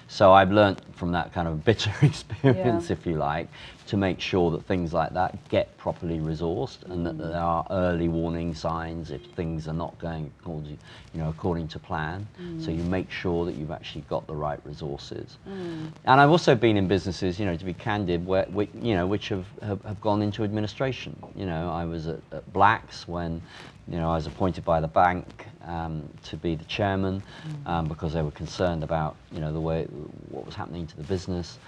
So 0.08 0.32
I've 0.32 0.50
learnt 0.50 0.80
from 0.96 1.12
that 1.12 1.32
kind 1.32 1.48
of 1.48 1.64
bitter 1.64 1.92
experience, 2.02 2.90
yeah. 2.90 2.96
if 2.96 3.06
you 3.06 3.14
like, 3.14 3.48
to 3.86 3.96
make 3.96 4.20
sure 4.20 4.52
that 4.52 4.64
things 4.66 4.92
like 4.92 5.12
that 5.14 5.36
get 5.48 5.76
properly 5.76 6.18
resourced 6.18 6.84
and 6.90 7.04
that 7.04 7.18
there 7.18 7.40
are 7.40 7.66
early 7.70 8.08
warning 8.08 8.54
signs 8.54 9.10
if 9.10 9.24
things 9.34 9.66
are 9.66 9.72
not 9.72 9.98
going 9.98 10.30
according, 10.40 10.78
you 11.12 11.20
know, 11.20 11.28
according 11.28 11.66
to 11.68 11.78
plan. 11.78 12.26
Mm. 12.40 12.64
So 12.64 12.70
you 12.70 12.84
make 12.84 13.10
sure 13.10 13.44
that 13.46 13.56
you've 13.56 13.72
actually 13.72 14.02
got 14.02 14.26
the 14.28 14.34
right 14.34 14.60
resources. 14.64 15.38
Mm. 15.48 15.90
And 16.04 16.20
I've 16.20 16.30
also 16.30 16.54
been 16.54 16.76
in 16.76 16.86
businesses, 16.86 17.40
you 17.40 17.46
know, 17.46 17.56
to 17.56 17.64
be 17.64 17.74
candid, 17.74 18.24
where, 18.24 18.46
you 18.80 18.94
know, 18.94 19.06
which 19.06 19.28
have, 19.30 19.46
have, 19.62 19.82
have 19.82 20.00
gone 20.00 20.22
into 20.22 20.44
administration. 20.44 21.20
You 21.34 21.46
know, 21.46 21.70
I 21.70 21.84
was 21.84 22.06
at, 22.06 22.20
at 22.30 22.52
Blacks 22.52 23.08
when 23.08 23.42
you 23.90 23.96
know, 23.98 24.10
I 24.10 24.14
was 24.14 24.26
appointed 24.26 24.64
by 24.64 24.80
the 24.80 24.88
bank 24.88 25.46
um, 25.64 26.08
to 26.24 26.36
be 26.36 26.54
the 26.54 26.64
chairman 26.64 27.22
mm. 27.46 27.68
um, 27.68 27.88
because 27.88 28.12
they 28.12 28.22
were 28.22 28.30
concerned 28.30 28.84
about, 28.84 29.16
you 29.32 29.40
know, 29.40 29.52
the 29.52 29.60
way 29.60 29.84
what 30.28 30.46
was 30.46 30.54
happening 30.54 30.86
to 30.86 30.96
the 30.96 31.02
business. 31.02 31.58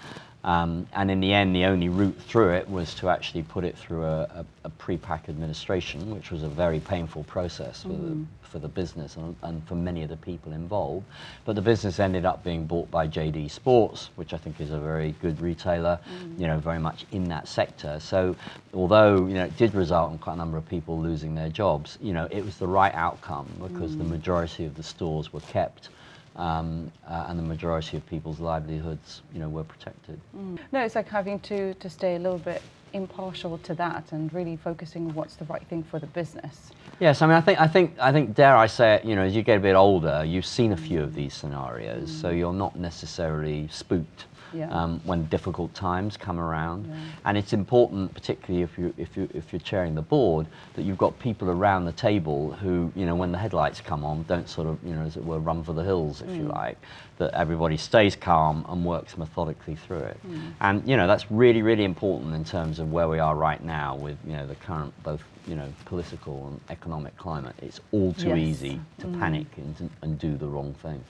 Um, 0.43 0.87
and 0.91 1.09
in 1.09 1.21
the 1.21 1.33
end, 1.33 1.55
the 1.55 1.65
only 1.65 1.87
route 1.87 2.19
through 2.19 2.53
it 2.53 2.69
was 2.69 2.93
to 2.95 3.09
actually 3.09 3.43
put 3.43 3.63
it 3.63 3.77
through 3.77 4.03
a, 4.03 4.23
a, 4.23 4.45
a 4.65 4.69
pre-pack 4.69 5.29
administration, 5.29 6.13
which 6.13 6.31
was 6.31 6.43
a 6.43 6.49
very 6.49 6.81
painful 6.81 7.23
process 7.23 7.83
for, 7.83 7.89
mm. 7.89 8.25
the, 8.41 8.47
for 8.49 8.59
the 8.59 8.67
business 8.67 9.15
and, 9.15 9.37
and, 9.43 9.65
for 9.65 9.75
many 9.75 10.03
of 10.03 10.09
the 10.09 10.17
people 10.17 10.51
involved. 10.51 11.05
But 11.45 11.55
the 11.55 11.61
business 11.61 11.97
ended 11.97 12.25
up 12.25 12.43
being 12.43 12.65
bought 12.65 12.91
by 12.91 13.07
JD 13.07 13.51
Sports, 13.51 14.09
which 14.17 14.33
I 14.33 14.37
think 14.37 14.59
is 14.59 14.71
a 14.71 14.79
very 14.79 15.15
good 15.21 15.39
retailer, 15.39 15.97
mm. 16.11 16.37
you 16.37 16.47
know, 16.47 16.59
very 16.59 16.79
much 16.79 17.05
in 17.13 17.29
that 17.29 17.47
sector. 17.47 17.97
So 18.01 18.35
although, 18.73 19.25
you 19.25 19.35
know, 19.35 19.45
it 19.45 19.55
did 19.55 19.73
result 19.73 20.11
in 20.11 20.17
quite 20.17 20.33
a 20.33 20.37
number 20.37 20.57
of 20.57 20.67
people 20.67 20.99
losing 20.99 21.35
their 21.35 21.49
jobs, 21.49 21.97
you 22.01 22.11
know, 22.11 22.27
it 22.29 22.43
was 22.43 22.57
the 22.57 22.67
right 22.67 22.93
outcome 22.93 23.47
because 23.61 23.91
mm. 23.91 23.99
the 23.99 24.03
majority 24.03 24.65
of 24.65 24.75
the 24.75 24.83
stores 24.83 25.31
were 25.31 25.41
kept 25.41 25.87
um, 26.35 26.91
uh, 27.07 27.25
and 27.27 27.37
the 27.37 27.43
majority 27.43 27.97
of 27.97 28.05
people's 28.07 28.39
livelihoods, 28.39 29.21
you 29.33 29.39
know, 29.39 29.49
were 29.49 29.63
protected. 29.63 30.19
Mm. 30.35 30.59
No, 30.71 30.81
it's 30.81 30.95
like 30.95 31.07
having 31.07 31.39
to, 31.41 31.73
to 31.75 31.89
stay 31.89 32.15
a 32.15 32.19
little 32.19 32.39
bit 32.39 32.61
impartial 32.93 33.57
to 33.57 33.73
that 33.73 34.11
and 34.11 34.31
really 34.33 34.55
focusing 34.55 35.07
on 35.07 35.13
what's 35.15 35.35
the 35.35 35.45
right 35.45 35.63
thing 35.67 35.83
for 35.83 35.99
the 35.99 36.07
business. 36.07 36.71
Yes, 36.99 37.21
I 37.21 37.27
mean, 37.27 37.35
I 37.35 37.41
think, 37.41 37.59
I 37.59 37.67
think, 37.67 37.95
I 37.99 38.11
think, 38.11 38.35
dare 38.35 38.55
I 38.55 38.67
say 38.67 38.95
it, 38.95 39.05
you 39.05 39.15
know, 39.15 39.23
as 39.23 39.35
you 39.35 39.41
get 39.41 39.57
a 39.57 39.61
bit 39.61 39.75
older, 39.75 40.23
you've 40.23 40.45
seen 40.45 40.71
a 40.71 40.77
few 40.77 41.01
of 41.01 41.15
these 41.15 41.33
scenarios, 41.33 42.09
mm. 42.09 42.21
so 42.21 42.29
you're 42.29 42.53
not 42.53 42.75
necessarily 42.75 43.67
spooked 43.69 44.25
yeah. 44.53 44.69
um, 44.69 45.01
when 45.03 45.25
difficult 45.25 45.73
times 45.73 46.17
come 46.17 46.39
around. 46.39 46.85
Yeah. 46.87 46.95
And 47.25 47.37
it's 47.37 47.53
important, 47.53 48.13
particularly 48.13 48.63
if 48.63 48.77
you 48.77 48.93
if 48.97 49.15
you 49.17 49.29
if 49.33 49.51
you're 49.51 49.59
chairing 49.59 49.95
the 49.95 50.01
board, 50.01 50.47
that 50.75 50.83
you've 50.83 50.97
got 50.97 51.17
people 51.19 51.49
around 51.49 51.85
the 51.85 51.91
table 51.91 52.51
who, 52.53 52.91
you 52.95 53.05
know, 53.05 53.15
when 53.15 53.31
the 53.31 53.37
headlights 53.37 53.81
come 53.81 54.03
on, 54.03 54.23
don't 54.23 54.49
sort 54.49 54.67
of, 54.67 54.77
you 54.83 54.93
know, 54.93 55.01
as 55.01 55.17
it 55.17 55.23
were, 55.23 55.39
run 55.39 55.63
for 55.63 55.73
the 55.73 55.83
hills, 55.83 56.21
if 56.21 56.29
mm. 56.29 56.37
you 56.37 56.43
like. 56.43 56.77
That 57.19 57.33
everybody 57.35 57.77
stays 57.77 58.15
calm 58.15 58.65
and 58.67 58.83
works 58.83 59.17
methodically 59.17 59.75
through 59.75 59.99
it. 59.99 60.19
Mm. 60.27 60.53
And 60.61 60.87
you 60.87 60.97
know, 60.97 61.07
that's 61.07 61.29
really 61.31 61.61
really 61.61 61.83
important 61.83 62.33
in 62.33 62.43
terms 62.43 62.79
of 62.79 62.91
where 62.91 63.07
we 63.07 63.19
are 63.19 63.35
right 63.35 63.63
now 63.63 63.95
with 63.95 64.17
you 64.25 64.33
know 64.33 64.47
the 64.47 64.55
current 64.55 64.93
both 65.03 65.21
you 65.47 65.55
know 65.55 65.71
political 65.85 66.47
and 66.47 66.59
economic 66.69 67.15
climate. 67.17 67.55
It's 67.61 67.79
all 67.91 68.13
too 68.13 68.29
yes. 68.29 68.37
easy 68.37 68.79
to 68.99 69.07
mm. 69.07 69.19
panic 69.19 69.47
and, 69.57 69.89
and 70.01 70.19
do 70.19 70.37
the 70.37 70.47
wrong 70.47 70.73
thing. 70.81 71.03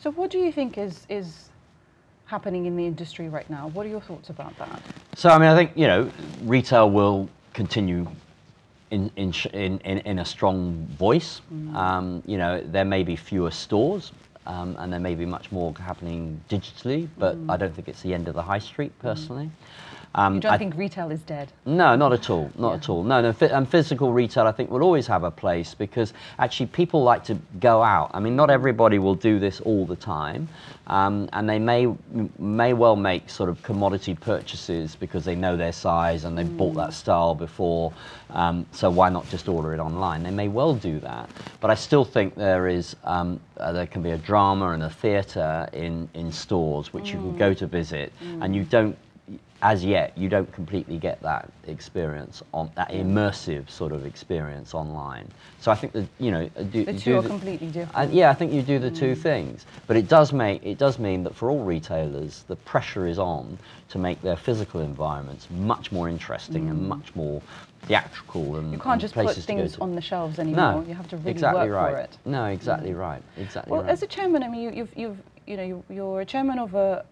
So, 0.00 0.10
what 0.10 0.30
do 0.30 0.38
you 0.38 0.52
think 0.52 0.76
is 0.78 1.06
is 1.08 1.48
happening 2.34 2.66
in 2.66 2.74
the 2.76 2.84
industry 2.84 3.28
right 3.28 3.48
now. 3.48 3.68
What 3.74 3.86
are 3.86 3.88
your 3.96 4.00
thoughts 4.00 4.28
about 4.28 4.58
that? 4.58 4.82
So, 5.14 5.28
I 5.28 5.38
mean, 5.38 5.48
I 5.48 5.54
think, 5.54 5.70
you 5.76 5.86
know, 5.86 6.10
retail 6.42 6.90
will 6.90 7.28
continue 7.52 8.08
in, 8.90 9.08
in, 9.14 9.32
in, 9.52 9.78
in 10.10 10.18
a 10.18 10.24
strong 10.24 10.84
voice. 10.98 11.42
Mm. 11.52 11.74
Um, 11.76 12.22
you 12.26 12.36
know, 12.36 12.60
there 12.76 12.84
may 12.84 13.04
be 13.04 13.14
fewer 13.14 13.52
stores 13.52 14.10
um, 14.46 14.74
and 14.80 14.92
there 14.92 14.98
may 14.98 15.14
be 15.14 15.24
much 15.24 15.52
more 15.52 15.72
happening 15.78 16.40
digitally, 16.50 17.06
but 17.18 17.36
mm. 17.36 17.52
I 17.52 17.56
don't 17.56 17.72
think 17.72 17.86
it's 17.86 18.02
the 18.02 18.12
end 18.12 18.26
of 18.26 18.34
the 18.34 18.42
high 18.42 18.58
street, 18.70 18.92
mm. 18.98 19.02
personally. 19.02 19.46
Mm. 19.46 19.84
Um, 20.16 20.34
you 20.36 20.40
don't 20.40 20.52
I, 20.52 20.58
think 20.58 20.76
retail 20.76 21.10
is 21.10 21.20
dead? 21.20 21.52
No, 21.66 21.96
not 21.96 22.12
at 22.12 22.30
all. 22.30 22.50
Not 22.56 22.70
yeah. 22.70 22.76
at 22.76 22.88
all. 22.88 23.02
No, 23.02 23.20
no. 23.20 23.34
And 23.40 23.68
physical 23.68 24.12
retail, 24.12 24.46
I 24.46 24.52
think, 24.52 24.70
will 24.70 24.82
always 24.82 25.06
have 25.08 25.24
a 25.24 25.30
place 25.30 25.74
because 25.74 26.12
actually 26.38 26.66
people 26.66 27.02
like 27.02 27.24
to 27.24 27.36
go 27.58 27.82
out. 27.82 28.10
I 28.14 28.20
mean, 28.20 28.36
not 28.36 28.48
everybody 28.48 28.98
will 29.00 29.16
do 29.16 29.40
this 29.40 29.60
all 29.60 29.86
the 29.86 29.96
time, 29.96 30.48
um, 30.86 31.28
and 31.32 31.48
they 31.48 31.58
may 31.58 31.92
may 32.38 32.72
well 32.72 32.96
make 32.96 33.30
sort 33.30 33.48
of 33.48 33.62
commodity 33.62 34.14
purchases 34.14 34.96
because 34.96 35.24
they 35.24 35.34
know 35.34 35.56
their 35.56 35.72
size 35.72 36.24
and 36.24 36.36
they've 36.36 36.46
mm. 36.46 36.56
bought 36.56 36.74
that 36.74 36.92
style 36.92 37.34
before. 37.34 37.92
Um, 38.30 38.66
so 38.72 38.90
why 38.90 39.08
not 39.08 39.28
just 39.30 39.48
order 39.48 39.72
it 39.72 39.80
online? 39.80 40.22
They 40.22 40.30
may 40.30 40.48
well 40.48 40.74
do 40.74 41.00
that, 41.00 41.30
but 41.60 41.70
I 41.70 41.74
still 41.74 42.04
think 42.04 42.34
there 42.34 42.68
is 42.68 42.96
um, 43.04 43.40
uh, 43.56 43.72
there 43.72 43.86
can 43.86 44.02
be 44.02 44.10
a 44.10 44.18
drama 44.18 44.70
and 44.70 44.82
a 44.82 44.90
theatre 44.90 45.68
in 45.72 46.08
in 46.14 46.30
stores 46.32 46.92
which 46.92 47.04
mm. 47.04 47.12
you 47.12 47.18
can 47.18 47.36
go 47.36 47.52
mm. 47.52 47.58
to 47.58 47.66
visit, 47.66 48.12
mm. 48.22 48.44
and 48.44 48.54
you 48.54 48.64
don't 48.64 48.96
as 49.64 49.82
yet, 49.82 50.16
you 50.16 50.28
don't 50.28 50.52
completely 50.52 50.98
get 50.98 51.20
that 51.22 51.48
experience 51.66 52.42
on 52.52 52.70
that 52.74 52.90
immersive 52.90 53.68
sort 53.70 53.92
of 53.92 54.04
experience 54.04 54.74
online. 54.74 55.26
So 55.58 55.72
I 55.72 55.74
think 55.74 55.94
that 55.94 56.06
you 56.18 56.30
know, 56.30 56.50
uh, 56.56 56.62
do, 56.64 56.84
The 56.84 56.92
do 56.92 56.98
two 56.98 57.16
are 57.16 57.22
completely 57.22 57.68
different. 57.68 58.10
uh, 58.10 58.12
yeah, 58.12 58.28
I 58.28 58.34
think 58.34 58.52
you 58.52 58.60
do 58.60 58.78
the 58.78 58.90
two 58.90 59.14
things, 59.14 59.64
but 59.86 59.96
it 59.96 60.06
does 60.06 60.34
make 60.34 60.62
it 60.64 60.76
does 60.76 60.98
mean 60.98 61.24
that 61.24 61.34
for 61.34 61.50
all 61.50 61.64
retailers, 61.64 62.44
the 62.46 62.56
pressure 62.56 63.06
is 63.06 63.18
on 63.18 63.58
to 63.88 63.98
make 63.98 64.20
their 64.20 64.36
physical 64.36 64.82
environments 64.82 65.48
much 65.50 65.90
more 65.90 66.10
interesting 66.10 66.68
and 66.68 66.86
much 66.86 67.16
more 67.16 67.40
theatrical 67.86 68.56
and 68.56 68.70
You 68.70 68.78
can't 68.78 68.92
and 68.92 69.00
just 69.00 69.14
put 69.14 69.24
places 69.24 69.46
to 69.46 69.52
go 69.52 69.58
things 69.60 69.78
on 69.78 69.94
the 69.94 70.02
shelves 70.02 70.38
anymore. 70.38 70.82
No, 70.82 70.84
You 70.86 70.94
have 70.94 71.08
to 71.08 71.16
really 71.16 71.30
exactly 71.30 71.70
work 71.70 71.80
right. 71.80 71.94
for 71.94 72.00
it. 72.00 72.18
No, 72.26 72.44
exactly 72.46 72.92
right. 72.92 73.22
Exactly 73.38 73.70
Well, 73.72 73.82
right. 73.82 73.90
as 73.90 74.02
a 74.02 74.06
chairman, 74.06 74.42
I 74.42 74.48
mean, 74.48 74.60
you, 74.62 74.70
you've, 74.72 74.92
you've, 74.96 75.18
you 75.46 75.56
know, 75.56 75.84
you're 75.88 76.20
a 76.20 76.24
chairman 76.26 76.58
of 76.58 76.74
a, 76.74 77.04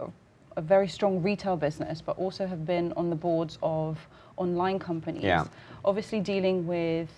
a 0.57 0.63
very 0.63 0.89
strong 0.89 1.23
retail 1.23 1.57
business, 1.57 2.01
but 2.01 2.19
also 2.19 2.47
have 2.47 2.67
been 2.67 2.93
on 2.97 3.11
the 3.11 3.17
boards 3.17 3.59
of 3.63 3.99
online 4.37 4.79
companies. 4.79 5.23
Yeah. 5.25 5.45
Obviously, 5.85 6.21
dealing 6.21 6.67
with 6.67 7.09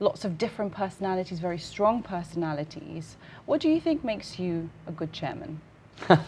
lots 0.00 0.24
of 0.24 0.38
different 0.38 0.72
personalities, 0.72 1.40
very 1.40 1.58
strong 1.58 2.02
personalities. 2.02 3.16
What 3.46 3.60
do 3.60 3.68
you 3.68 3.80
think 3.80 4.04
makes 4.04 4.38
you 4.38 4.70
a 4.86 4.92
good 4.92 5.12
chairman? 5.12 5.60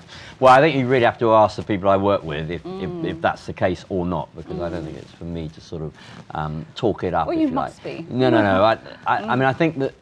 Well, 0.41 0.55
I 0.55 0.61
think 0.63 0.75
you 0.75 0.87
really 0.87 1.05
have 1.05 1.19
to 1.19 1.33
ask 1.35 1.57
the 1.57 1.63
people 1.63 1.91
I 1.91 1.99
work 1.99 2.25
with 2.25 2.51
if, 2.51 2.63
Mm. 2.65 3.05
if, 3.05 3.17
if 3.17 3.21
that's 3.21 3.45
the 3.45 3.53
case 3.53 3.85
or 3.91 4.07
not, 4.07 4.35
because 4.35 4.59
I 4.59 4.71
don't 4.71 4.85
think 4.87 4.97
it's 4.97 5.13
for 5.13 5.25
me 5.25 5.51
to 5.51 5.61
sort 5.61 5.83
of 5.83 5.93
um, 6.31 6.65
talk 6.75 7.05
it 7.05 7.13
up. 7.13 7.27
Well, 7.27 7.37
you 7.37 7.49
you 7.49 7.53
must 7.53 7.85
like. 7.85 7.99
be. 7.99 8.03
Mm. 8.05 8.11
No, 8.11 8.31
no, 8.31 8.43
no. 8.43 8.65
I, 8.71 8.79
I, 9.07 9.17
I 9.19 9.37
mean, 9.37 9.45
I 9.45 9.53
think 9.53 9.79
that 9.79 9.93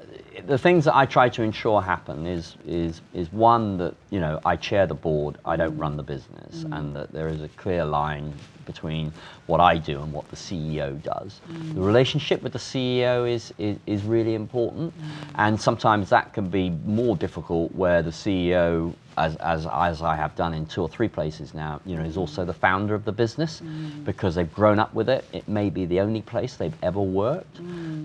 the 0.48 0.58
things 0.58 0.86
that 0.86 0.96
I 0.96 1.04
try 1.04 1.28
to 1.28 1.42
ensure 1.42 1.82
happen 1.82 2.26
is 2.26 2.56
is 2.66 3.02
is 3.12 3.30
one 3.32 3.76
that 3.78 3.94
you 4.10 4.18
know 4.18 4.40
I 4.44 4.56
chair 4.56 4.86
the 4.86 4.94
board, 4.94 5.36
I 5.44 5.56
don't 5.56 5.76
run 5.76 5.96
the 5.96 6.02
business, 6.02 6.64
Mm. 6.64 6.76
and 6.78 6.96
that 6.96 7.12
there 7.12 7.28
is 7.28 7.42
a 7.42 7.48
clear 7.62 7.84
line 7.84 8.32
between 8.64 9.12
what 9.48 9.60
I 9.60 9.78
do 9.78 10.00
and 10.02 10.12
what 10.12 10.28
the 10.28 10.36
CEO 10.36 11.02
does. 11.02 11.40
Mm. 11.50 11.74
The 11.74 11.80
relationship 11.80 12.42
with 12.42 12.52
the 12.52 12.58
CEO 12.58 13.28
is, 13.28 13.52
is, 13.58 13.78
is 13.86 14.02
really 14.04 14.34
important, 14.34 14.92
mm. 14.92 15.04
and 15.36 15.58
sometimes 15.58 16.10
that 16.10 16.34
can 16.34 16.48
be 16.50 16.70
more 16.84 17.16
difficult 17.16 17.74
where 17.74 18.02
the 18.02 18.10
CEO, 18.10 18.94
as, 19.16 19.36
as, 19.36 19.66
as 19.66 20.02
I 20.02 20.16
have 20.16 20.36
done 20.36 20.52
in 20.52 20.66
two 20.66 20.82
or 20.82 20.88
three 20.88 21.08
places 21.08 21.54
now, 21.54 21.80
you 21.86 21.96
know, 21.96 22.04
is 22.04 22.16
mm. 22.16 22.18
also 22.18 22.44
the 22.44 22.52
founder 22.52 22.94
of 22.94 23.06
the 23.06 23.12
business 23.12 23.62
mm. 23.62 24.04
because 24.04 24.34
they've 24.34 24.52
grown 24.52 24.78
up 24.78 24.92
with 24.92 25.08
it. 25.08 25.24
It 25.32 25.48
may 25.48 25.70
be 25.70 25.86
the 25.86 26.00
only 26.00 26.20
place 26.20 26.56
they've 26.56 26.76
ever 26.82 27.00
worked, 27.00 27.58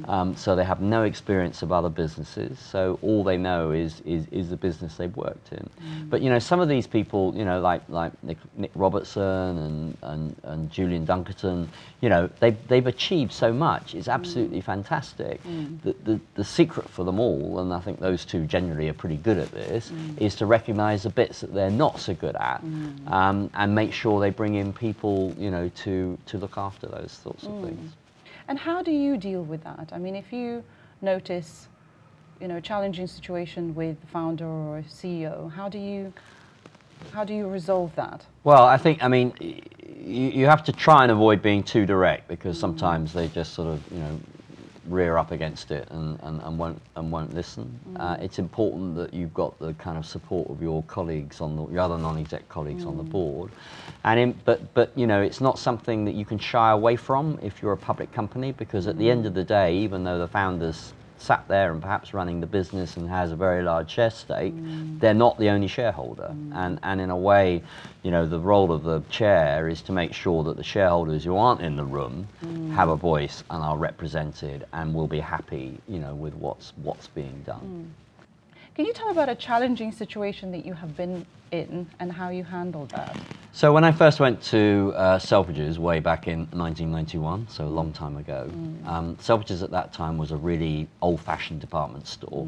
um, 0.07 0.37
so 0.37 0.55
they 0.55 0.63
have 0.63 0.79
no 0.79 1.03
experience 1.03 1.61
of 1.61 1.73
other 1.73 1.89
businesses. 1.89 2.57
So 2.57 2.99
all 3.01 3.21
they 3.25 3.37
know 3.37 3.71
is, 3.71 4.01
is, 4.05 4.27
is 4.31 4.49
the 4.49 4.57
business 4.57 4.95
they've 4.95 5.15
worked 5.17 5.51
in. 5.51 5.69
But 6.09 6.21
you 6.21 6.29
know, 6.29 6.39
some 6.39 6.61
of 6.61 6.69
these 6.69 6.87
people, 6.87 7.33
you 7.35 7.43
know, 7.43 7.59
like 7.59 7.81
like 7.89 8.13
Nick, 8.23 8.37
Nick 8.55 8.71
Robertson 8.75 9.57
and, 9.57 9.97
and, 10.03 10.35
and 10.43 10.71
Julian 10.71 11.05
Dunkerton, 11.33 11.67
you 12.01 12.09
know, 12.09 12.29
they've, 12.39 12.57
they've 12.67 12.87
achieved 12.87 13.31
so 13.31 13.53
much. 13.53 13.95
It's 13.95 14.07
mm. 14.07 14.13
absolutely 14.13 14.61
fantastic. 14.61 15.43
Mm. 15.43 15.81
The, 15.81 15.95
the, 16.03 16.19
the 16.35 16.43
secret 16.43 16.89
for 16.89 17.03
them 17.03 17.19
all, 17.19 17.59
and 17.59 17.73
I 17.73 17.79
think 17.79 17.99
those 17.99 18.25
two 18.25 18.45
generally 18.45 18.89
are 18.89 18.93
pretty 18.93 19.17
good 19.17 19.37
at 19.37 19.51
this, 19.51 19.91
mm. 19.91 20.21
is 20.21 20.35
to 20.35 20.45
recognise 20.45 21.03
the 21.03 21.09
bits 21.09 21.41
that 21.41 21.53
they're 21.53 21.69
not 21.69 21.99
so 21.99 22.13
good 22.13 22.35
at 22.35 22.63
um, 23.07 23.49
and 23.53 23.75
make 23.75 23.93
sure 23.93 24.19
they 24.19 24.29
bring 24.29 24.55
in 24.55 24.73
people, 24.73 25.33
you 25.37 25.51
know, 25.51 25.69
to, 25.83 26.17
to 26.25 26.37
look 26.37 26.57
after 26.57 26.87
those 26.87 27.11
sorts 27.23 27.43
of 27.43 27.61
things. 27.63 27.93
And 28.47 28.59
how 28.59 28.81
do 28.81 28.91
you 28.91 29.17
deal 29.17 29.43
with 29.43 29.63
that? 29.63 29.89
I 29.93 29.97
mean, 29.97 30.15
if 30.15 30.33
you 30.33 30.63
notice, 31.01 31.67
you 32.41 32.47
know, 32.47 32.57
a 32.57 32.61
challenging 32.61 33.07
situation 33.07 33.73
with 33.73 33.99
the 34.01 34.07
founder 34.07 34.45
or 34.45 34.79
a 34.79 34.83
CEO, 34.83 35.51
how 35.51 35.69
do 35.69 35.77
you, 35.77 36.13
how 37.11 37.23
do 37.23 37.33
you 37.33 37.47
resolve 37.47 37.95
that? 37.95 38.25
Well, 38.43 38.63
I 38.63 38.77
think, 38.77 39.03
I 39.03 39.07
mean, 39.07 39.33
you, 39.39 40.29
you 40.29 40.45
have 40.45 40.63
to 40.65 40.71
try 40.71 41.03
and 41.03 41.11
avoid 41.11 41.41
being 41.41 41.63
too 41.63 41.85
direct 41.85 42.27
because 42.27 42.57
mm. 42.57 42.61
sometimes 42.61 43.13
they 43.13 43.27
just 43.27 43.53
sort 43.53 43.69
of, 43.69 43.81
you 43.91 43.99
know, 43.99 44.19
rear 44.87 45.17
up 45.17 45.31
against 45.31 45.71
it 45.71 45.87
and, 45.91 46.19
and, 46.23 46.41
and 46.41 46.57
won't 46.57 46.81
and 46.95 47.11
won't 47.11 47.33
listen. 47.33 47.79
Mm. 47.89 48.01
Uh, 48.01 48.23
it's 48.23 48.39
important 48.39 48.95
that 48.95 49.13
you've 49.13 49.33
got 49.33 49.57
the 49.59 49.73
kind 49.75 49.97
of 49.97 50.05
support 50.05 50.49
of 50.49 50.61
your 50.61 50.83
colleagues 50.83 51.41
on 51.41 51.55
the 51.55 51.67
your 51.69 51.79
other 51.79 51.97
non-exec 51.97 52.47
colleagues 52.49 52.85
on 52.85 52.97
the 52.97 53.03
mm. 53.03 53.09
board, 53.11 53.51
and 54.03 54.19
in, 54.19 54.39
but 54.45 54.73
but 54.73 54.91
you 54.95 55.07
know 55.07 55.21
it's 55.21 55.41
not 55.41 55.57
something 55.57 56.05
that 56.05 56.15
you 56.15 56.25
can 56.25 56.37
shy 56.37 56.71
away 56.71 56.95
from 56.95 57.39
if 57.41 57.61
you're 57.61 57.73
a 57.73 57.77
public 57.77 58.11
company 58.11 58.51
because 58.51 58.87
at 58.87 58.97
the 58.97 59.09
end 59.09 59.25
of 59.25 59.33
the 59.33 59.43
day, 59.43 59.75
even 59.75 60.03
though 60.03 60.19
the 60.19 60.27
founders 60.27 60.93
sat 61.23 61.47
there 61.47 61.71
and 61.71 61.81
perhaps 61.81 62.13
running 62.13 62.41
the 62.41 62.47
business 62.47 62.97
and 62.97 63.09
has 63.09 63.31
a 63.31 63.35
very 63.35 63.63
large 63.63 63.89
share 63.89 64.09
stake, 64.09 64.53
mm. 64.53 64.99
they're 64.99 65.13
not 65.13 65.37
the 65.39 65.49
only 65.49 65.67
shareholder. 65.67 66.29
Mm. 66.31 66.55
And, 66.55 66.79
and 66.83 67.01
in 67.01 67.09
a 67.09 67.17
way, 67.17 67.63
you 68.03 68.11
know, 68.11 68.25
the 68.25 68.39
role 68.39 68.71
of 68.71 68.83
the 68.83 69.01
chair 69.09 69.69
is 69.69 69.81
to 69.83 69.91
make 69.91 70.13
sure 70.13 70.43
that 70.43 70.57
the 70.57 70.63
shareholders 70.63 71.23
who 71.23 71.37
aren't 71.37 71.61
in 71.61 71.75
the 71.75 71.85
room 71.85 72.27
mm. 72.43 72.73
have 72.73 72.89
a 72.89 72.95
voice 72.95 73.43
and 73.49 73.63
are 73.63 73.77
represented 73.77 74.65
and 74.73 74.93
will 74.93 75.07
be 75.07 75.19
happy, 75.19 75.79
you 75.87 75.99
know, 75.99 76.13
with 76.13 76.33
what's, 76.35 76.73
what's 76.83 77.07
being 77.07 77.41
done. 77.45 77.93
Can 78.75 78.85
you 78.85 78.93
tell 78.93 79.09
about 79.09 79.29
a 79.29 79.35
challenging 79.35 79.91
situation 79.91 80.51
that 80.51 80.65
you 80.65 80.73
have 80.73 80.97
been 80.97 81.27
in 81.51 81.87
and 81.99 82.11
how 82.11 82.29
you 82.29 82.43
handled 82.43 82.89
that? 82.89 83.15
So 83.51 83.71
when 83.71 83.83
I 83.83 83.91
first 83.91 84.19
went 84.19 84.41
to 84.45 84.91
uh, 84.95 85.19
Selfridges 85.19 85.77
way 85.77 85.99
back 85.99 86.27
in 86.27 86.47
1991, 86.49 87.49
so 87.49 87.65
a 87.65 87.67
long 87.67 87.93
time 87.93 88.17
ago, 88.17 88.49
um, 88.87 89.15
Selfridges 89.17 89.61
at 89.61 89.69
that 89.69 89.93
time 89.93 90.17
was 90.17 90.31
a 90.31 90.37
really 90.37 90.87
old-fashioned 91.03 91.61
department 91.61 92.07
store. 92.07 92.47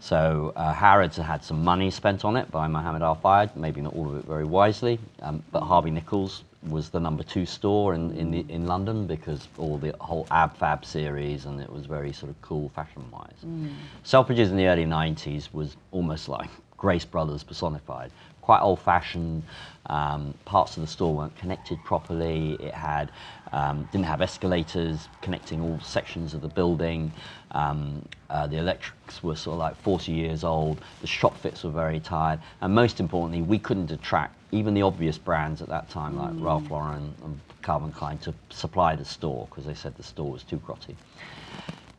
So 0.00 0.54
uh, 0.56 0.72
Harrods 0.72 1.18
had 1.18 1.26
had 1.26 1.44
some 1.44 1.62
money 1.62 1.90
spent 1.90 2.24
on 2.24 2.38
it 2.38 2.50
by 2.50 2.66
Mohamed 2.66 3.02
Al 3.02 3.16
Fayed, 3.16 3.54
maybe 3.54 3.82
not 3.82 3.92
all 3.92 4.08
of 4.08 4.16
it 4.16 4.24
very 4.24 4.46
wisely, 4.46 4.98
um, 5.20 5.42
but 5.52 5.60
Harvey 5.60 5.90
Nichols 5.90 6.44
was 6.66 6.90
the 6.90 6.98
number 6.98 7.22
two 7.22 7.46
store 7.46 7.94
in, 7.94 8.10
in, 8.16 8.30
the, 8.30 8.44
in 8.48 8.66
London 8.66 9.06
because 9.06 9.48
all 9.58 9.78
the 9.78 9.94
whole 10.00 10.26
Ab 10.30 10.56
Fab 10.56 10.84
series 10.84 11.44
and 11.44 11.60
it 11.60 11.70
was 11.70 11.86
very 11.86 12.12
sort 12.12 12.30
of 12.30 12.40
cool 12.42 12.68
fashion-wise. 12.70 13.44
Selfridges 14.04 14.50
in 14.50 14.56
the 14.56 14.66
early 14.66 14.84
90s 14.84 15.52
was 15.52 15.76
almost 15.92 16.28
like 16.28 16.50
Grace 16.76 17.04
Brothers 17.04 17.42
personified. 17.42 18.10
Quite 18.40 18.60
old-fashioned. 18.60 19.42
Um, 19.86 20.34
parts 20.44 20.76
of 20.76 20.82
the 20.82 20.86
store 20.86 21.14
weren't 21.14 21.36
connected 21.36 21.78
properly. 21.84 22.54
It 22.60 22.74
had 22.74 23.10
um, 23.52 23.88
didn't 23.90 24.06
have 24.06 24.20
escalators 24.20 25.08
connecting 25.22 25.60
all 25.60 25.80
sections 25.80 26.34
of 26.34 26.40
the 26.40 26.48
building. 26.48 27.12
Um, 27.52 28.06
uh, 28.30 28.46
the 28.46 28.58
electrics 28.58 29.22
were 29.22 29.36
sort 29.36 29.54
of 29.54 29.58
like 29.60 29.76
40 29.76 30.12
years 30.12 30.44
old. 30.44 30.80
The 31.00 31.06
shop 31.06 31.36
fits 31.38 31.64
were 31.64 31.70
very 31.70 32.00
tired, 32.00 32.40
and 32.60 32.74
most 32.74 33.00
importantly, 33.00 33.42
we 33.42 33.58
couldn't 33.58 33.90
attract 33.90 34.37
even 34.52 34.74
the 34.74 34.82
obvious 34.82 35.18
brands 35.18 35.60
at 35.62 35.68
that 35.68 35.88
time 35.90 36.16
like 36.16 36.32
Ralph 36.34 36.70
Lauren 36.70 37.14
and 37.24 37.40
Calvin 37.62 37.92
Klein 37.92 38.18
to 38.18 38.34
supply 38.50 38.96
the 38.96 39.04
store 39.04 39.46
because 39.50 39.66
they 39.66 39.74
said 39.74 39.94
the 39.96 40.02
store 40.02 40.30
was 40.30 40.42
too 40.42 40.58
grotty. 40.58 40.94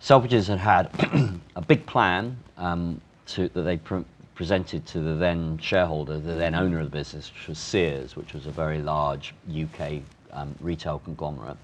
Selfridges 0.02 0.48
had 0.48 0.60
had 0.60 1.40
a 1.56 1.62
big 1.62 1.86
plan 1.86 2.38
um, 2.58 3.00
to, 3.28 3.50
that 3.50 3.62
they 3.62 3.78
pre- 3.78 4.06
presented 4.34 4.86
to 4.88 5.00
the 5.00 5.16
then 5.16 5.58
shareholder, 5.58 6.18
the 6.18 6.34
then 6.34 6.56
owner 6.56 6.80
of 6.80 6.86
the 6.86 6.98
business, 6.98 7.32
which 7.34 7.50
was 7.50 7.60
Sears, 7.60 8.16
which 8.16 8.34
was 8.34 8.46
a 8.46 8.52
very 8.52 8.82
large 8.82 9.34
UK 9.54 10.02
um, 10.32 10.56
retail 10.62 11.00
conglomerate. 11.00 11.58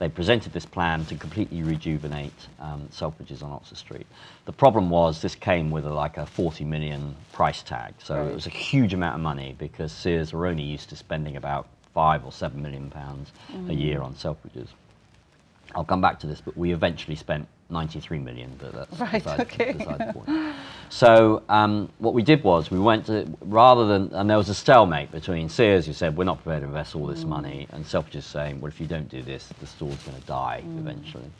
They 0.00 0.08
presented 0.08 0.54
this 0.54 0.64
plan 0.64 1.04
to 1.04 1.14
completely 1.14 1.62
rejuvenate 1.62 2.32
um, 2.58 2.88
Selfridges 2.90 3.42
on 3.42 3.52
Oxford 3.52 3.76
Street. 3.76 4.06
The 4.46 4.52
problem 4.52 4.88
was 4.88 5.20
this 5.20 5.34
came 5.34 5.70
with 5.70 5.84
a, 5.84 5.90
like 5.92 6.16
a 6.16 6.24
40 6.24 6.64
million 6.64 7.14
price 7.32 7.62
tag, 7.62 7.92
so 7.98 8.16
Right. 8.16 8.30
it 8.30 8.34
was 8.34 8.46
a 8.46 8.50
huge 8.50 8.94
amount 8.94 9.16
of 9.16 9.20
money 9.20 9.54
because 9.58 9.92
Sears 9.92 10.32
were 10.32 10.46
only 10.46 10.62
used 10.62 10.88
to 10.88 10.96
spending 10.96 11.36
about 11.36 11.68
five 11.92 12.24
or 12.24 12.32
seven 12.32 12.62
million 12.62 12.88
pounds 12.88 13.30
a 13.68 13.74
year 13.74 14.00
on 14.00 14.14
Selfridges. 14.14 14.68
I'll 15.74 15.84
come 15.84 16.00
back 16.00 16.18
to 16.20 16.26
this, 16.26 16.40
but 16.40 16.56
we 16.56 16.72
eventually 16.72 17.14
spent 17.14 17.46
93 17.70 18.18
million, 18.18 18.52
but 18.58 18.72
that's 18.72 19.00
Right, 19.00 19.12
beside, 19.12 19.40
okay. 19.52 19.72
beside 19.72 19.98
the 19.98 20.12
point. 20.12 20.54
So 20.88 21.42
um, 21.48 21.88
what 21.98 22.14
we 22.14 22.22
did 22.22 22.42
was 22.42 22.70
we 22.70 22.78
went 22.80 23.06
to, 23.06 23.26
rather 23.42 23.86
than, 23.86 24.12
and 24.12 24.28
there 24.28 24.36
was 24.36 24.48
a 24.48 24.54
stalemate 24.54 25.12
between 25.12 25.48
Sears 25.48 25.86
who 25.86 25.92
said, 25.92 26.16
we're 26.16 26.24
not 26.24 26.42
prepared 26.42 26.62
to 26.62 26.68
invest 26.68 26.96
all 26.96 27.06
this 27.06 27.24
money, 27.24 27.66
and 27.72 27.84
Selfridges 27.84 28.24
saying, 28.24 28.60
well, 28.60 28.68
if 28.68 28.80
you 28.80 28.86
don't 28.86 29.08
do 29.08 29.22
this, 29.22 29.48
the 29.60 29.66
store's 29.66 30.02
going 30.02 30.20
to 30.20 30.26
die 30.26 30.62
eventually. 30.78 31.30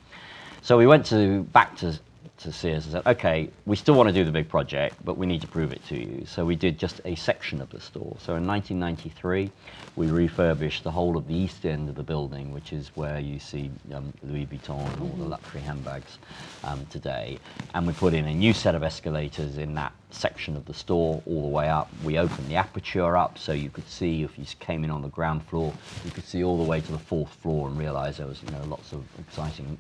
So 0.63 0.77
we 0.79 0.87
went 0.87 1.07
to 1.07 1.43
back 1.53 1.77
to, 1.79 1.99
to 2.43 2.53
Sears 2.53 2.85
and 2.85 2.93
said, 2.93 3.07
okay, 3.07 3.51
we 3.67 3.77
still 3.77 3.95
want 3.95 4.09
to 4.09 4.13
do 4.13 4.25
the 4.25 4.33
big 4.33 4.49
project, 4.49 4.97
but 5.05 5.17
we 5.17 5.27
need 5.27 5.41
to 5.41 5.47
prove 5.47 5.73
it 5.73 5.85
to 5.89 5.99
you. 5.99 6.25
So 6.27 6.45
we 6.45 6.57
did 6.57 6.79
just 6.79 7.01
a 7.05 7.15
section 7.15 7.61
of 7.61 7.71
the 7.71 7.81
store. 7.81 8.17
So 8.19 8.35
in 8.37 8.47
1993, 8.47 9.51
we 9.97 10.07
refurbished 10.09 10.85
the 10.85 10.91
whole 10.91 11.17
of 11.17 11.27
the 11.27 11.35
east 11.35 11.65
end 11.67 11.89
of 11.89 11.95
the 11.95 12.03
building, 12.03 12.53
which 12.53 12.73
is 12.73 12.91
where 12.95 13.19
you 13.19 13.39
see 13.39 13.71
um, 13.95 14.13
Louis 14.23 14.47
Vuitton 14.47 14.91
and 14.93 15.03
all 15.03 15.17
the 15.17 15.25
luxury 15.25 15.61
handbags 15.61 16.19
um, 16.65 16.87
today. 16.87 17.39
And 17.75 17.87
we 17.87 17.93
put 17.93 18.15
in 18.15 18.27
a 18.27 18.35
new 18.35 18.53
set 18.53 18.75
of 18.75 18.83
escalators 18.83 19.59
in 19.59 19.75
that 19.75 19.93
section 20.13 20.57
of 20.57 20.65
the 20.67 20.75
store 20.75 21.23
all 21.27 21.43
the 21.43 21.49
way 21.49 21.69
up. 21.69 21.91
We 22.05 22.19
opened 22.19 22.49
the 22.49 22.57
aperture 22.57 23.17
up 23.17 23.39
so 23.39 23.53
you 23.53 23.71
could 23.71 23.89
see 23.89 24.23
if 24.23 24.39
you 24.39 24.45
came 24.59 24.85
in 24.85 24.91
on 24.91 25.03
the 25.03 25.09
ground 25.09 25.45
floor, 25.45 25.73
you 26.05 26.11
could 26.11 26.25
see 26.25 26.43
all 26.43 26.59
the 26.59 26.69
way 26.69 26.81
to 26.81 26.93
the 26.93 26.99
fourth 26.99 27.33
floor 27.35 27.69
and 27.69 27.79
realize 27.79 28.19
there 28.19 28.27
was 28.27 28.43
you 28.43 28.51
know 28.51 28.63
lots 28.65 28.93
of 28.93 29.05
exciting 29.19 29.79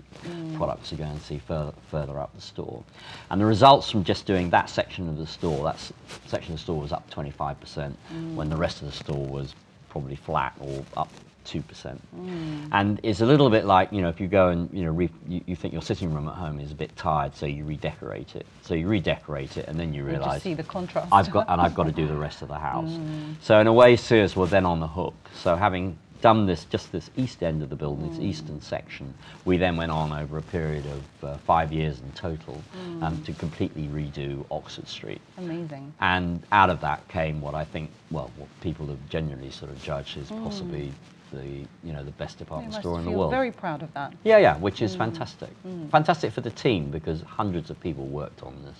products 0.56 0.90
to 0.90 0.96
go 0.96 1.04
and 1.04 1.20
see 1.22 1.38
further 1.38 1.72
further 1.90 2.18
up 2.18 2.34
the 2.34 2.40
store. 2.50 2.82
And 3.30 3.40
the 3.40 3.46
results 3.46 3.90
from 3.90 4.04
just 4.04 4.26
doing 4.26 4.50
that 4.50 4.68
section 4.68 5.08
of 5.08 5.16
the 5.16 5.26
store, 5.26 5.64
that 5.64 5.78
section 6.26 6.52
of 6.52 6.58
the 6.58 6.62
store 6.62 6.80
was 6.80 6.92
up 6.92 7.08
25% 7.10 7.56
mm. 7.56 8.34
when 8.34 8.50
the 8.50 8.56
rest 8.56 8.82
of 8.82 8.88
the 8.90 8.96
store 9.04 9.26
was 9.26 9.54
probably 9.88 10.16
flat 10.16 10.52
or 10.60 10.84
up 10.96 11.08
2%. 11.46 11.62
Mm. 11.64 12.68
And 12.72 13.00
it's 13.02 13.20
a 13.20 13.26
little 13.26 13.50
bit 13.50 13.64
like, 13.64 13.92
you 13.92 14.02
know, 14.02 14.08
if 14.08 14.20
you 14.20 14.28
go 14.28 14.48
and, 14.48 14.68
you 14.72 14.84
know, 14.84 14.92
re- 14.92 15.10
you, 15.26 15.40
you 15.46 15.56
think 15.56 15.72
your 15.72 15.82
sitting 15.82 16.12
room 16.14 16.28
at 16.28 16.34
home 16.34 16.60
is 16.60 16.70
a 16.70 16.74
bit 16.74 16.94
tired, 16.96 17.34
so 17.34 17.46
you 17.46 17.64
redecorate 17.64 18.36
it. 18.36 18.46
So 18.62 18.74
you 18.74 18.86
redecorate 18.88 19.56
it 19.56 19.66
and 19.68 19.78
then 19.78 19.92
you 19.92 20.02
You 20.02 20.10
realize 20.10 20.42
see 20.42 20.54
the 20.54 20.62
contrast. 20.62 21.08
I've 21.12 21.30
got, 21.30 21.48
and 21.48 21.60
I've 21.60 21.74
got 21.74 21.84
to 21.84 21.92
do 21.92 22.06
the 22.06 22.16
rest 22.16 22.42
of 22.42 22.48
the 22.48 22.58
house. 22.70 22.90
Mm. 22.90 23.34
So 23.40 23.60
in 23.60 23.66
a 23.66 23.72
way, 23.72 23.96
Sears 23.96 24.36
were 24.36 24.46
then 24.46 24.66
on 24.66 24.80
the 24.80 24.88
hook. 24.88 25.14
So 25.34 25.56
having 25.56 25.98
done 26.20 26.46
this, 26.46 26.64
just 26.64 26.92
this 26.92 27.10
east 27.16 27.42
end 27.42 27.62
of 27.62 27.70
the 27.70 27.76
building, 27.76 28.08
this 28.08 28.18
eastern 28.18 28.60
section, 28.60 29.12
we 29.44 29.56
then 29.56 29.76
went 29.76 29.90
on 29.90 30.12
over 30.12 30.38
a 30.38 30.42
period 30.42 30.84
of 30.86 31.28
uh, 31.28 31.36
five 31.38 31.72
years 31.72 32.00
in 32.00 32.10
total 32.12 32.62
mm. 32.76 33.02
um, 33.02 33.22
to 33.24 33.32
completely 33.32 33.88
redo 33.88 34.44
Oxford 34.50 34.88
Street. 34.88 35.20
Amazing. 35.38 35.92
And 36.00 36.42
out 36.52 36.70
of 36.70 36.80
that 36.82 37.06
came 37.08 37.40
what 37.40 37.54
I 37.54 37.64
think, 37.64 37.90
well, 38.10 38.30
what 38.36 38.48
people 38.60 38.86
have 38.86 39.08
genuinely 39.08 39.50
sort 39.50 39.70
of 39.70 39.82
judged 39.82 40.18
as 40.18 40.30
mm. 40.30 40.42
possibly 40.44 40.92
the, 41.32 41.64
you 41.84 41.92
know, 41.92 42.02
the 42.04 42.10
best 42.12 42.38
department 42.38 42.74
store 42.74 42.98
in 42.98 43.04
the 43.04 43.10
world. 43.10 43.30
very 43.30 43.52
proud 43.52 43.82
of 43.82 43.92
that. 43.94 44.12
Yeah, 44.24 44.38
yeah, 44.38 44.56
which 44.56 44.82
is 44.82 44.94
mm. 44.94 44.98
fantastic. 44.98 45.50
Fantastic 45.90 46.32
for 46.32 46.40
the 46.40 46.50
team 46.50 46.90
because 46.90 47.22
hundreds 47.22 47.70
of 47.70 47.80
people 47.80 48.06
worked 48.06 48.42
on 48.42 48.54
this. 48.64 48.76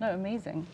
No, 0.00 0.14
amazing. 0.14 0.66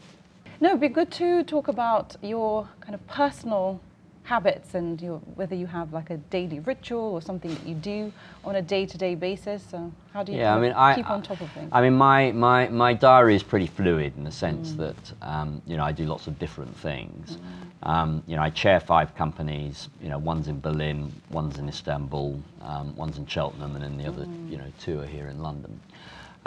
No, 0.61 0.69
it'd 0.69 0.81
be 0.81 0.89
good 0.89 1.11
to 1.13 1.43
talk 1.43 1.67
about 1.69 2.17
your 2.23 2.69
kind 2.81 2.95
of 2.95 3.05
personal 3.09 3.81
habits 4.25 4.75
and 4.75 5.01
your, 5.01 5.19
whether 5.37 5.55
you 5.55 5.67
have 5.67 5.93
like 5.93 6.11
a 6.11 6.17
daily 6.17 6.59
ritual 6.61 7.01
or 7.01 7.21
something 7.21 7.55
that 7.55 7.67
you 7.67 7.75
do 7.75 8.13
on 8.43 8.57
a 8.57 8.63
day-to-day 8.63 9.15
basis. 9.15 9.63
So 9.71 9.93
how 10.13 10.23
do 10.23 10.33
you 10.33 10.39
Yeah, 10.39 10.57
I 10.57 10.61
mean, 10.61 10.73
I 10.73 10.95
keep 10.95 11.11
on 11.11 11.23
top 11.23 11.41
of 11.41 11.51
things? 11.53 11.69
I 11.71 11.83
mean, 11.83 11.95
my, 11.95 12.33
my, 12.33 12.69
my 12.69 12.95
diary 12.95 13.37
is 13.37 13.43
pretty 13.43 13.67
fluid 13.67 14.15
in 14.17 14.25
the 14.25 14.33
sense 14.33 14.73
that 14.73 15.13
um, 15.23 15.63
you 15.67 15.77
know 15.77 15.85
I 15.85 15.93
do 15.93 16.07
lots 16.07 16.27
of 16.27 16.39
different 16.39 16.75
things. 16.79 17.39
Um, 17.83 18.23
you 18.27 18.35
know, 18.37 18.43
I 18.43 18.49
chair 18.49 18.81
five 18.81 19.15
companies. 19.15 19.91
You 20.01 20.09
know, 20.09 20.17
one's 20.17 20.49
in 20.49 20.59
Berlin, 20.59 21.13
one's 21.31 21.59
in 21.59 21.69
Istanbul, 21.69 22.41
um, 22.63 22.97
one's 22.97 23.19
in 23.19 23.27
Cheltenham, 23.27 23.77
and 23.77 23.85
then 23.85 23.99
the 23.99 24.07
other 24.07 24.27
you 24.49 24.57
know 24.57 24.73
two 24.81 25.01
are 25.01 25.07
here 25.07 25.29
in 25.29 25.43
London. 25.43 25.79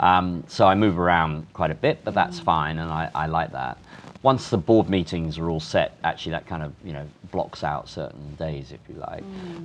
Um, 0.00 0.44
so 0.46 0.66
I 0.66 0.74
move 0.74 0.98
around 0.98 1.52
quite 1.52 1.70
a 1.70 1.74
bit, 1.74 2.00
but 2.04 2.14
that's 2.14 2.38
fine, 2.38 2.78
and 2.78 2.90
I, 2.90 3.10
I 3.14 3.26
like 3.26 3.52
that. 3.52 3.78
Once 4.22 4.50
the 4.50 4.58
board 4.58 4.88
meetings 4.88 5.38
are 5.38 5.48
all 5.48 5.60
set, 5.60 5.96
actually 6.02 6.32
that 6.32 6.46
kind 6.46 6.62
of 6.62 6.72
you 6.84 6.92
know 6.92 7.06
blocks 7.30 7.62
out 7.62 7.88
certain 7.88 8.34
days, 8.34 8.72
if 8.72 8.80
you 8.88 8.96
like. 8.96 9.22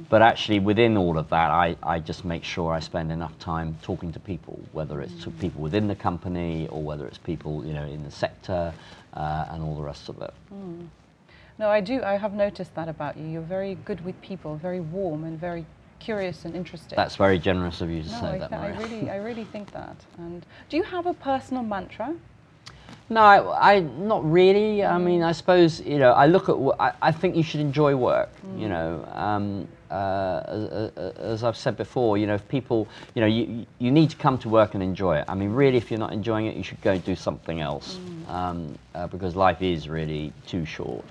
But 0.10 0.22
actually 0.22 0.60
within 0.60 0.96
all 0.96 1.17
of 1.17 1.30
that, 1.30 1.50
I, 1.50 1.76
I 1.82 2.00
just 2.00 2.24
make 2.24 2.43
sure 2.43 2.72
I 2.72 2.80
spend 2.80 3.12
enough 3.12 3.38
time 3.39 3.78
talking 3.82 4.12
to 4.12 4.19
people, 4.19 4.60
whether 4.72 5.02
it's 5.02 5.24
to 5.24 5.32
people 5.32 5.62
within 5.62 5.88
the 5.88 5.96
company 5.96 6.67
or 6.69 6.84
whether 6.84 7.08
it's 7.08 7.17
people 7.17 7.65
you 7.65 7.74
know 7.74 7.86
in 7.86 8.04
the 8.04 8.12
sector 8.12 8.74
uh, 9.15 9.46
and 9.50 9.63
all 9.63 9.76
the 9.76 9.82
rest 9.82 10.10
of 10.10 10.22
it. 10.22 10.34
no, 11.60 11.69
I 11.69 11.82
do. 11.82 12.04
I 12.04 12.17
have 12.17 12.34
noticed 12.34 12.74
that 12.76 12.89
about 12.89 13.17
you. 13.17 13.28
You're 13.28 13.41
very 13.41 13.76
good 13.86 14.04
with 14.06 14.19
people, 14.22 14.56
very 14.58 14.80
warm 14.80 15.24
and 15.24 15.39
very 15.39 15.65
curious 16.03 16.45
and 16.45 16.55
interested. 16.55 16.95
That's 16.97 17.15
very 17.15 17.39
generous 17.39 17.81
of 17.81 17.89
you 17.89 18.03
to 18.03 18.09
no, 18.09 18.19
say 18.19 18.27
I, 18.27 18.37
that, 18.39 18.49
th- 18.49 18.61
I 18.61 18.69
really, 18.81 19.09
I 19.09 19.15
really 19.29 19.45
think 19.45 19.71
that. 19.71 19.95
And 20.17 20.45
do 20.69 20.77
you 20.77 20.83
have 20.83 21.05
a 21.05 21.13
personal 21.13 21.63
mantra? 21.63 22.15
No, 23.09 23.21
I, 23.21 23.75
I 23.75 23.79
not 23.79 24.29
really. 24.29 24.83
I 24.83 24.97
mean, 24.97 25.23
I 25.23 25.33
suppose 25.33 25.81
you 25.81 25.99
know. 25.99 26.13
I 26.13 26.25
look 26.25 26.49
at. 26.49 26.55
I, 26.79 26.93
I 27.09 27.11
think 27.11 27.35
you 27.35 27.43
should 27.43 27.59
enjoy 27.59 27.95
work. 27.95 28.31
You 28.57 28.69
know, 28.69 29.07
um, 29.13 29.67
uh, 29.93 30.43
as, 30.47 31.13
as 31.17 31.43
I've 31.43 31.56
said 31.58 31.77
before, 31.77 32.17
you 32.17 32.25
know, 32.27 32.34
if 32.34 32.47
people, 32.47 32.88
you 33.13 33.21
know, 33.21 33.27
you 33.27 33.65
you 33.79 33.91
need 33.91 34.10
to 34.10 34.17
come 34.17 34.38
to 34.39 34.49
work 34.49 34.73
and 34.73 34.82
enjoy 34.82 35.17
it. 35.17 35.25
I 35.27 35.36
mean, 35.36 35.51
really, 35.51 35.77
if 35.77 35.91
you're 35.91 35.99
not 35.99 36.13
enjoying 36.13 36.47
it, 36.47 36.56
you 36.56 36.63
should 36.63 36.82
go 36.82 36.91
and 36.93 37.03
do 37.06 37.15
something 37.15 37.62
else, 37.62 37.99
um, 38.27 38.75
uh, 38.95 39.08
because 39.08 39.36
life 39.36 39.62
is 39.62 39.88
really 39.88 40.34
too 40.47 40.65
short. 40.65 41.06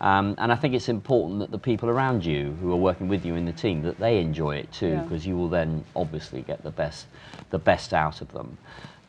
Um, 0.00 0.34
and 0.38 0.50
I 0.52 0.56
think 0.56 0.74
it's 0.74 0.88
important 0.88 1.38
that 1.38 1.50
the 1.50 1.58
people 1.58 1.88
around 1.88 2.24
you 2.24 2.56
who 2.60 2.72
are 2.72 2.82
working 2.90 3.08
with 3.08 3.24
you 3.24 3.36
in 3.36 3.44
the 3.44 3.52
team 3.52 3.82
that 3.82 3.98
they 3.98 4.18
enjoy 4.18 4.56
it 4.56 4.72
too, 4.72 4.88
Yeah. 4.88 5.02
because 5.02 5.24
you 5.26 5.36
will 5.36 5.48
then 5.48 5.84
obviously 5.94 6.42
get 6.42 6.62
the 6.62 6.72
best, 6.72 7.06
the 7.50 7.58
best 7.58 7.94
out 7.94 8.20
of 8.20 8.32
them. 8.32 8.58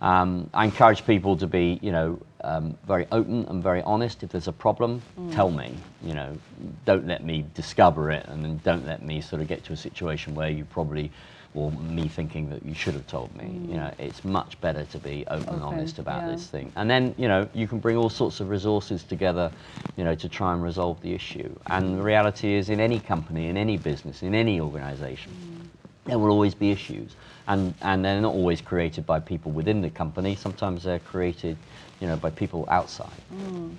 Um, 0.01 0.49
I 0.53 0.65
encourage 0.65 1.05
people 1.05 1.35
to 1.37 1.47
be, 1.47 1.79
you 1.81 1.91
know, 1.91 2.19
um, 2.45 2.77
very 2.87 3.07
open 3.11 3.45
and 3.49 3.61
very 3.61 3.81
honest. 3.81 4.23
If 4.23 4.29
there's 4.29 4.47
a 4.47 4.53
problem, 4.53 5.01
mm. 5.19 5.33
tell 5.33 5.49
me. 5.49 5.75
You 6.03 6.13
know, 6.13 6.37
don't 6.85 7.07
let 7.07 7.23
me 7.23 7.45
discover 7.53 8.11
it, 8.11 8.25
and 8.27 8.43
then 8.43 8.61
don't 8.63 8.85
let 8.85 9.03
me 9.03 9.19
sort 9.21 9.41
of 9.41 9.47
get 9.47 9.63
to 9.65 9.73
a 9.73 9.77
situation 9.77 10.35
where 10.35 10.49
you 10.49 10.63
probably, 10.65 11.11
or 11.55 11.71
me 11.71 12.07
thinking 12.07 12.49
that 12.51 12.63
you 12.63 12.75
should 12.75 12.93
have 12.93 13.07
told 13.07 13.35
me. 13.35 13.45
You 13.45 13.73
mm. 13.73 13.75
know, 13.77 13.91
it's 13.97 14.23
much 14.23 14.59
better 14.61 14.85
to 14.85 14.99
be 14.99 15.25
open 15.27 15.55
and 15.55 15.63
honest 15.63 15.99
about 15.99 16.21
yeah. 16.21 16.31
this 16.31 16.47
thing. 16.47 16.71
And 16.75 16.89
then, 16.89 17.15
you 17.17 17.27
know, 17.27 17.49
you 17.53 17.67
can 17.67 17.79
bring 17.79 17.97
all 17.97 18.09
sorts 18.09 18.39
of 18.39 18.49
resources 18.49 19.03
together, 19.03 19.51
you 19.97 20.03
know, 20.03 20.15
to 20.15 20.29
try 20.29 20.53
and 20.53 20.63
resolve 20.63 21.01
the 21.01 21.13
issue. 21.13 21.53
And 21.67 21.97
the 21.97 22.03
reality 22.03 22.53
is, 22.53 22.69
in 22.69 22.79
any 22.79 22.99
company, 22.99 23.47
in 23.47 23.57
any 23.57 23.77
business, 23.77 24.21
in 24.21 24.35
any 24.35 24.61
organisation, 24.61 25.31
mm. 25.31 25.67
there 26.05 26.19
will 26.19 26.29
always 26.29 26.53
be 26.53 26.71
issues. 26.71 27.15
And, 27.47 27.73
and 27.81 28.03
they're 28.03 28.21
not 28.21 28.33
always 28.33 28.61
created 28.61 29.05
by 29.05 29.19
people 29.19 29.51
within 29.51 29.81
the 29.81 29.89
company. 29.89 30.35
Sometimes 30.35 30.83
they're 30.83 30.99
created, 30.99 31.57
you 31.99 32.07
know, 32.07 32.17
by 32.17 32.31
people 32.31 32.65
outside. 32.69 33.09
Mm. 33.33 33.75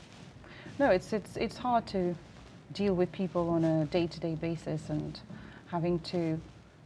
No, 0.78 0.90
it's 0.90 1.12
it's 1.12 1.36
it's 1.36 1.56
hard 1.56 1.86
to 1.88 2.14
deal 2.72 2.94
with 2.94 3.10
people 3.10 3.48
on 3.48 3.64
a 3.64 3.86
day-to-day 3.86 4.34
basis 4.34 4.90
and 4.90 5.18
having 5.68 5.98
to 6.00 6.40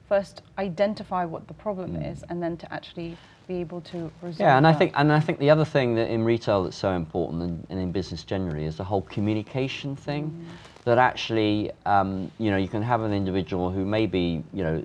first 0.09 0.43
identify 0.59 1.25
what 1.25 1.47
the 1.49 1.55
problem 1.55 1.97
mm. 1.97 2.13
is 2.13 2.23
and 2.29 2.43
then 2.43 2.57
to 2.57 2.73
actually 2.73 3.17
be 3.47 3.57
able 3.57 3.81
to 3.81 4.11
resolve. 4.23 4.41
Yeah, 4.41 4.57
and 4.57 4.67
I 4.67 4.73
think 4.73 4.93
and 4.95 5.13
I 5.13 5.21
think 5.21 5.39
the 5.39 5.51
other 5.51 5.65
thing 5.65 5.97
that 5.97 6.09
in 6.09 6.25
retail 6.25 6.65
that's 6.65 6.77
so 6.77 6.93
important 6.93 7.43
and, 7.43 7.67
and 7.69 7.81
in 7.81 7.93
business 7.93 8.25
generally 8.25 8.65
is 8.65 8.77
the 8.77 8.85
whole 8.85 9.03
communication 9.03 9.97
thing. 9.97 10.31
Mm. 10.31 10.85
That 10.85 10.97
actually, 10.97 11.73
um, 11.85 12.31
you 12.39 12.51
know, 12.51 12.57
you 12.57 12.69
can 12.69 12.83
have 12.83 13.03
an 13.03 13.13
individual 13.13 13.71
who 13.71 13.85
may 13.85 14.07
be, 14.07 14.43
you 14.55 14.65
know, 14.65 14.83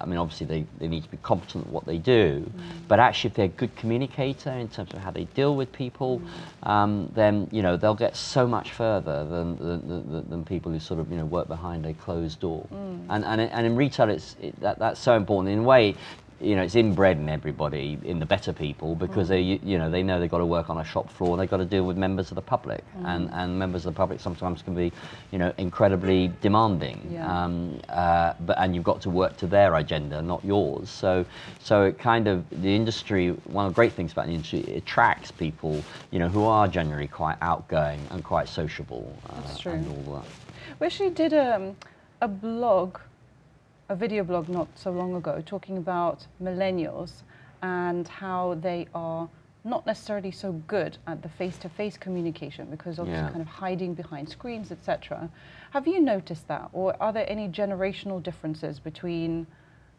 I 0.00 0.06
mean, 0.06 0.18
obviously 0.18 0.46
they, 0.46 0.66
they 0.78 0.88
need 0.88 1.04
to 1.04 1.08
be 1.08 1.18
competent 1.18 1.66
at 1.66 1.72
what 1.72 1.84
they 1.84 1.98
do, 1.98 2.40
mm. 2.40 2.62
but 2.88 2.98
actually, 3.00 3.28
if 3.28 3.34
they're 3.34 3.46
a 3.46 3.48
good 3.48 3.74
communicator 3.76 4.50
in 4.50 4.68
terms 4.68 4.92
of 4.92 5.00
how 5.00 5.10
they 5.10 5.24
deal 5.24 5.56
with 5.56 5.72
people, 5.72 6.20
mm. 6.20 6.68
um, 6.68 7.10
then 7.14 7.48
you 7.52 7.62
know 7.62 7.76
they'll 7.76 7.94
get 7.94 8.16
so 8.16 8.46
much 8.46 8.72
further 8.72 9.24
than 9.24 9.56
than, 9.56 10.10
than, 10.10 10.30
than 10.30 10.44
people 10.44 10.72
who 10.72 10.80
sort 10.80 11.00
of 11.00 11.10
you 11.10 11.16
know 11.16 11.24
work 11.24 11.48
behind 11.48 11.86
a 11.86 11.94
closed 11.94 12.40
door. 12.40 12.66
Mm. 12.72 13.06
And, 13.10 13.24
and 13.24 13.40
and 13.40 13.66
in 13.66 13.76
retail, 13.76 14.10
it's 14.10 14.36
it, 14.40 14.58
that 14.60 14.78
that's 14.78 15.00
so 15.00 15.16
important. 15.16 15.52
In 15.52 15.60
a 15.60 15.62
way 15.62 15.94
you 16.44 16.54
know, 16.56 16.62
it's 16.62 16.74
inbred 16.74 17.16
in 17.16 17.28
everybody, 17.28 17.98
in 18.04 18.18
the 18.18 18.26
better 18.26 18.52
people, 18.52 18.94
because 18.94 19.28
they, 19.28 19.40
you 19.40 19.78
know, 19.78 19.90
they 19.90 20.02
know 20.02 20.20
they've 20.20 20.30
got 20.30 20.38
to 20.38 20.46
work 20.46 20.68
on 20.68 20.78
a 20.78 20.84
shop 20.84 21.10
floor. 21.10 21.36
They've 21.36 21.48
got 21.48 21.56
to 21.56 21.64
deal 21.64 21.84
with 21.84 21.96
members 21.96 22.30
of 22.30 22.34
the 22.34 22.42
public, 22.42 22.84
and, 23.04 23.30
and 23.32 23.58
members 23.58 23.86
of 23.86 23.94
the 23.94 23.96
public 23.96 24.20
sometimes 24.20 24.62
can 24.62 24.74
be, 24.74 24.92
you 25.32 25.38
know, 25.38 25.52
incredibly 25.58 26.30
demanding. 26.42 27.08
Yeah. 27.10 27.44
Um, 27.44 27.80
uh, 27.88 28.34
but 28.40 28.58
and 28.58 28.74
you've 28.74 28.84
got 28.84 29.00
to 29.02 29.10
work 29.10 29.36
to 29.38 29.46
their 29.46 29.74
agenda, 29.76 30.20
not 30.20 30.44
yours. 30.44 30.90
So, 30.90 31.24
so 31.60 31.84
it 31.84 31.98
kind 31.98 32.28
of 32.28 32.44
the 32.50 32.74
industry. 32.74 33.30
One 33.44 33.66
of 33.66 33.72
the 33.72 33.76
great 33.76 33.92
things 33.92 34.12
about 34.12 34.26
the 34.26 34.32
industry, 34.32 34.60
it 34.60 34.76
attracts 34.76 35.30
people, 35.30 35.82
you 36.10 36.18
know, 36.18 36.28
who 36.28 36.44
are 36.44 36.68
generally 36.68 37.08
quite 37.08 37.38
outgoing 37.40 38.00
and 38.10 38.22
quite 38.22 38.48
sociable, 38.48 39.16
uh, 39.30 39.40
That's 39.42 39.60
true. 39.60 39.72
and 39.72 40.06
all 40.06 40.16
that. 40.16 40.26
We 40.80 40.86
actually 40.86 41.10
did 41.10 41.32
a, 41.32 41.74
a 42.20 42.28
blog, 42.28 42.98
a 43.88 43.96
video 43.96 44.24
blog 44.24 44.48
not 44.48 44.68
so 44.74 44.90
long 44.90 45.14
ago, 45.14 45.42
talking 45.44 45.76
about 45.76 46.26
millennials 46.42 47.22
and 47.62 48.08
how 48.08 48.54
they 48.60 48.86
are 48.94 49.28
not 49.66 49.86
necessarily 49.86 50.30
so 50.30 50.52
good 50.66 50.98
at 51.06 51.22
the 51.22 51.28
face-to-face 51.28 51.96
communication 51.96 52.66
because 52.70 52.98
obviously 52.98 53.22
Yeah. 53.24 53.30
kind 53.30 53.40
of 53.40 53.48
hiding 53.48 53.94
behind 53.94 54.28
screens, 54.28 54.70
etc. 54.70 55.30
Have 55.70 55.86
you 55.86 56.00
noticed 56.00 56.46
that, 56.48 56.68
or 56.72 56.94
are 57.00 57.12
there 57.12 57.24
any 57.28 57.48
generational 57.48 58.22
differences 58.22 58.78
between, 58.78 59.46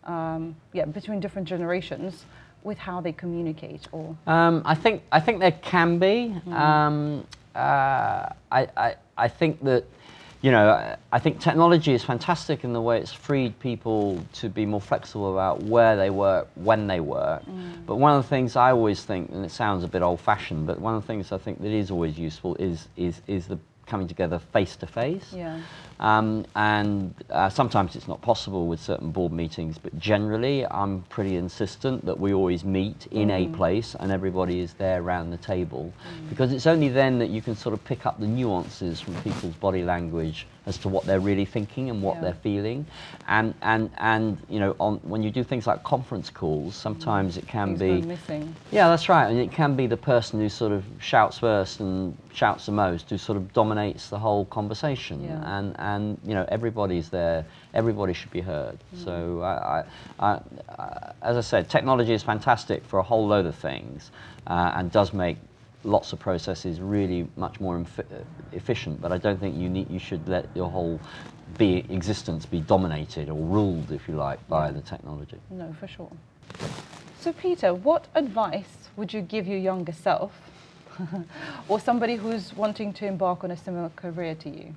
um, 0.03 0.55
yeah, 0.73 0.85
between 0.85 1.19
different 1.19 1.47
generations 1.47 2.25
with 2.63 2.77
how 2.77 3.01
they 3.01 3.11
communicate? 3.11 3.87
Or 3.91 4.15
Um, 4.27 4.61
I 4.65 4.75
think 4.75 5.01
I 5.11 5.19
think 5.19 5.39
there 5.39 5.51
can 5.63 5.97
be. 5.99 6.35
Um, 6.51 7.25
uh, 7.55 8.29
I, 8.51 8.67
I 8.77 8.95
I 9.17 9.27
think 9.29 9.63
that 9.63 9.85
you 10.45 10.51
know 10.51 10.95
I- 11.11 11.19
think 11.19 11.39
technology 11.39 11.93
is 11.95 12.03
fantastic 12.03 12.63
in 12.63 12.71
the 12.71 12.81
way 12.81 12.99
it's 12.99 13.11
freed 13.11 13.57
people 13.59 14.23
to 14.33 14.47
be 14.47 14.63
more 14.63 14.79
flexible 14.79 15.33
about 15.33 15.63
where 15.63 15.95
they 15.95 16.11
work, 16.11 16.47
when 16.53 16.85
they 16.85 16.99
work. 16.99 17.43
Mm. 17.45 17.85
But 17.87 17.95
one 17.95 18.15
of 18.15 18.21
the 18.21 18.29
things 18.29 18.55
I 18.55 18.71
always 18.71 19.03
think, 19.03 19.31
and 19.31 19.43
it 19.43 19.49
sounds 19.49 19.83
a 19.83 19.87
bit 19.87 20.03
old-fashioned, 20.03 20.67
but 20.67 20.79
one 20.79 20.93
of 20.93 21.01
the 21.01 21.07
things 21.07 21.31
I 21.31 21.39
think 21.39 21.61
that 21.63 21.71
is 21.71 21.89
always 21.89 22.19
useful 22.19 22.55
is 22.57 22.87
is 22.95 23.21
is 23.25 23.47
the 23.47 23.57
coming 23.85 24.07
together 24.07 24.39
face 24.39 24.75
to 24.77 24.87
face. 24.87 25.31
yeah, 25.33 25.59
Um, 25.99 26.45
and 26.55 27.13
uh, 27.29 27.49
sometimes 27.49 27.95
it's 27.95 28.07
not 28.07 28.21
possible 28.21 28.67
with 28.67 28.79
certain 28.81 29.11
board 29.11 29.31
meetings, 29.31 29.77
but 29.77 29.97
generally 29.99 30.65
I'm 30.65 31.03
pretty 31.03 31.35
insistent 31.37 32.05
that 32.05 32.19
we 32.19 32.33
always 32.33 32.63
meet 32.63 33.07
in 33.11 33.31
a 33.31 33.47
place 33.47 33.95
and 33.99 34.11
everybody 34.11 34.59
is 34.59 34.73
there 34.73 35.01
around 35.01 35.29
the 35.31 35.37
table 35.37 35.93
because 36.29 36.51
it's 36.51 36.67
only 36.67 36.89
then 36.89 37.19
that 37.19 37.29
you 37.29 37.41
can 37.41 37.55
sort 37.55 37.73
of 37.73 37.83
pick 37.85 38.05
up 38.05 38.19
the 38.19 38.27
nuances 38.27 38.99
from 38.99 39.15
people's 39.21 39.55
body 39.55 39.83
language 39.83 40.47
as 40.65 40.77
to 40.79 40.89
what 40.89 41.05
they're 41.05 41.19
really 41.19 41.45
thinking 41.45 41.91
and 41.91 42.01
what 42.01 42.15
Yeah. 42.15 42.21
they're 42.21 42.33
feeling. 42.41 42.87
And, 43.27 43.53
and, 43.61 43.91
and 43.99 44.37
you 44.49 44.59
know, 44.59 44.75
on, 44.79 44.95
when 45.03 45.21
you 45.21 45.29
do 45.29 45.43
things 45.43 45.67
like 45.67 45.83
conference 45.83 46.31
calls, 46.31 46.75
sometimes 46.75 47.37
it 47.37 47.47
can 47.47 47.77
things 47.77 48.01
be. 48.01 48.07
missing. 48.07 48.55
Yeah, 48.71 48.89
that's 48.89 49.07
right. 49.07 49.27
And 49.29 49.37
it 49.39 49.51
can 49.51 49.75
be 49.75 49.85
the 49.85 49.97
person 49.97 50.39
who 50.39 50.49
sort 50.49 50.71
of 50.71 50.83
shouts 50.99 51.37
first 51.37 51.79
and 51.81 52.17
shouts 52.35 52.65
the 52.65 52.71
most, 52.71 53.09
who 53.09 53.17
sort 53.17 53.37
of 53.37 53.53
dominates 53.53 54.09
the 54.09 54.19
whole 54.19 54.45
conversation, 54.45 55.23
Yeah. 55.23 55.57
and 55.57 55.75
and 55.79 56.17
you 56.25 56.33
know 56.33 56.45
everybody's 56.49 57.09
there, 57.09 57.45
everybody 57.73 58.13
should 58.13 58.31
be 58.31 58.41
heard. 58.41 58.77
So 59.03 59.41
I, 59.41 59.83
I, 60.19 60.39
I, 60.77 61.13
as 61.21 61.37
I 61.37 61.41
said, 61.41 61.69
technology 61.69 62.13
is 62.13 62.23
fantastic 62.23 62.83
for 62.83 62.99
a 62.99 63.03
whole 63.03 63.27
load 63.27 63.45
of 63.45 63.55
things, 63.55 64.11
uh, 64.47 64.73
and 64.75 64.91
does 64.91 65.13
make 65.13 65.37
lots 65.83 66.13
of 66.13 66.19
processes 66.19 66.81
really 66.81 67.27
much 67.37 67.59
more 67.59 67.77
uh, 67.77 68.03
efficient. 68.51 69.01
But 69.01 69.11
I 69.11 69.17
don't 69.17 69.39
think 69.39 69.55
you 69.55 69.69
need 69.69 69.89
you 69.89 69.99
should 69.99 70.27
let 70.27 70.47
your 70.55 70.69
whole 70.69 70.99
be 71.57 71.85
existence 71.89 72.45
be 72.45 72.59
dominated 72.59 73.29
or 73.29 73.41
ruled, 73.45 73.91
if 73.91 74.07
you 74.07 74.15
like, 74.15 74.45
by 74.49 74.71
the 74.71 74.81
technology. 74.81 75.39
No, 75.49 75.73
for 75.79 75.87
sure. 75.87 76.11
So, 77.21 77.31
Peter, 77.33 77.73
what 77.73 78.07
advice 78.13 78.89
would 78.97 79.13
you 79.13 79.21
give 79.21 79.47
your 79.47 79.57
younger 79.57 79.93
self 79.93 80.31
or 81.67 81.79
somebody 81.79 82.15
who's 82.15 82.53
wanting 82.55 82.93
to 82.93 83.05
embark 83.05 83.43
on 83.43 83.51
a 83.51 83.57
similar 83.57 83.89
career 83.95 84.35
to 84.35 84.49
you? 84.49 84.73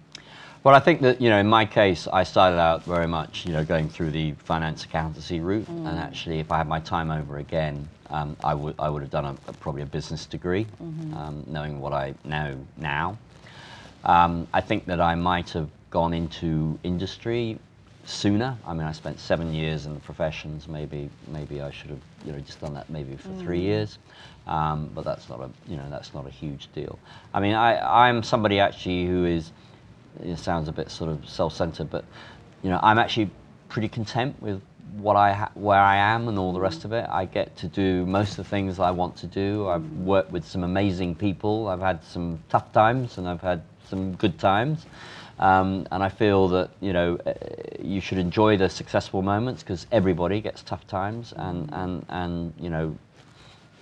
Well, 0.64 0.74
I 0.74 0.80
think 0.80 1.00
that 1.02 1.20
you 1.20 1.30
know, 1.30 1.38
in 1.38 1.46
my 1.46 1.64
case, 1.64 2.08
I 2.12 2.24
started 2.24 2.58
out 2.58 2.82
very 2.84 3.06
much, 3.06 3.46
you 3.46 3.52
know, 3.52 3.64
going 3.64 3.88
through 3.88 4.10
the 4.10 4.32
finance 4.32 4.84
accountancy 4.84 5.40
route, 5.40 5.68
and 5.68 5.86
actually, 5.98 6.40
if 6.40 6.50
I 6.50 6.58
had 6.58 6.66
my 6.68 6.80
time 6.80 7.10
over 7.10 7.38
again, 7.38 7.88
um, 8.10 8.36
I 8.42 8.54
would 8.54 8.74
I 8.78 8.88
would 8.90 9.02
have 9.02 9.10
done 9.10 9.24
a, 9.24 9.36
a- 9.46 9.52
probably 9.54 9.82
a 9.82 9.86
business 9.86 10.26
degree, 10.26 10.66
um, 10.80 11.44
knowing 11.46 11.80
what 11.80 11.92
I 11.92 12.14
know 12.24 12.58
now. 12.76 13.16
Um, 14.04 14.48
I 14.52 14.60
think 14.60 14.86
that 14.86 15.00
I 15.00 15.14
might 15.14 15.50
have 15.50 15.68
gone 15.90 16.12
into 16.12 16.78
industry 16.82 17.58
sooner. 18.04 18.56
I 18.66 18.72
mean, 18.74 18.82
I 18.86 18.92
spent 18.92 19.20
seven 19.20 19.54
years 19.54 19.86
in 19.86 19.94
the 19.94 20.00
professions. 20.00 20.66
Maybe, 20.66 21.08
maybe 21.28 21.60
I 21.62 21.70
should 21.70 21.90
have, 21.90 22.00
you 22.24 22.32
know, 22.32 22.38
just 22.40 22.60
done 22.60 22.74
that 22.74 22.88
maybe 22.90 23.16
for 23.16 23.28
three 23.40 23.60
years. 23.60 23.98
Um, 24.46 24.90
but 24.94 25.04
that's 25.04 25.28
not 25.28 25.40
a, 25.40 25.50
you 25.70 25.76
know, 25.76 25.88
that's 25.90 26.14
not 26.14 26.26
a 26.26 26.30
huge 26.30 26.68
deal. 26.72 26.98
I 27.34 27.40
mean, 27.40 27.54
I, 27.54 28.06
I'm 28.08 28.22
somebody 28.22 28.60
actually 28.60 29.06
who 29.06 29.24
is, 29.26 29.52
it 30.22 30.38
sounds 30.38 30.68
a 30.68 30.72
bit 30.72 30.90
sort 30.90 31.10
of 31.10 31.28
self-centered, 31.28 31.90
but 31.90 32.04
you 32.62 32.70
know, 32.70 32.80
I'm 32.82 32.98
actually 32.98 33.30
pretty 33.68 33.88
content 33.88 34.40
with 34.40 34.62
what 34.96 35.16
I 35.16 35.32
ha- 35.32 35.50
where 35.54 35.78
I 35.78 35.96
am 35.96 36.28
and 36.28 36.38
all 36.38 36.52
the 36.52 36.60
rest 36.60 36.84
of 36.84 36.92
it. 36.92 37.06
I 37.10 37.26
get 37.26 37.54
to 37.58 37.68
do 37.68 38.06
most 38.06 38.30
of 38.30 38.36
the 38.38 38.44
things 38.44 38.78
I 38.78 38.90
want 38.90 39.16
to 39.18 39.26
do. 39.26 39.68
I've 39.68 39.88
worked 39.98 40.32
with 40.32 40.46
some 40.46 40.64
amazing 40.64 41.14
people. 41.14 41.68
I've 41.68 41.80
had 41.80 42.02
some 42.02 42.42
tough 42.48 42.72
times 42.72 43.18
and 43.18 43.28
I've 43.28 43.42
had 43.42 43.62
some 43.88 44.14
good 44.14 44.38
times. 44.38 44.86
Um, 45.38 45.86
and 45.92 46.02
I 46.02 46.08
feel 46.08 46.48
that 46.48 46.70
you 46.80 46.92
know 46.92 47.18
uh, 47.26 47.32
you 47.80 48.00
should 48.00 48.18
enjoy 48.18 48.56
the 48.56 48.68
successful 48.68 49.22
moments 49.22 49.62
because 49.62 49.86
everybody 49.92 50.40
gets 50.40 50.62
tough 50.62 50.86
times, 50.86 51.32
and, 51.36 51.68
and, 51.72 52.06
and 52.08 52.52
you 52.58 52.70
know 52.70 52.96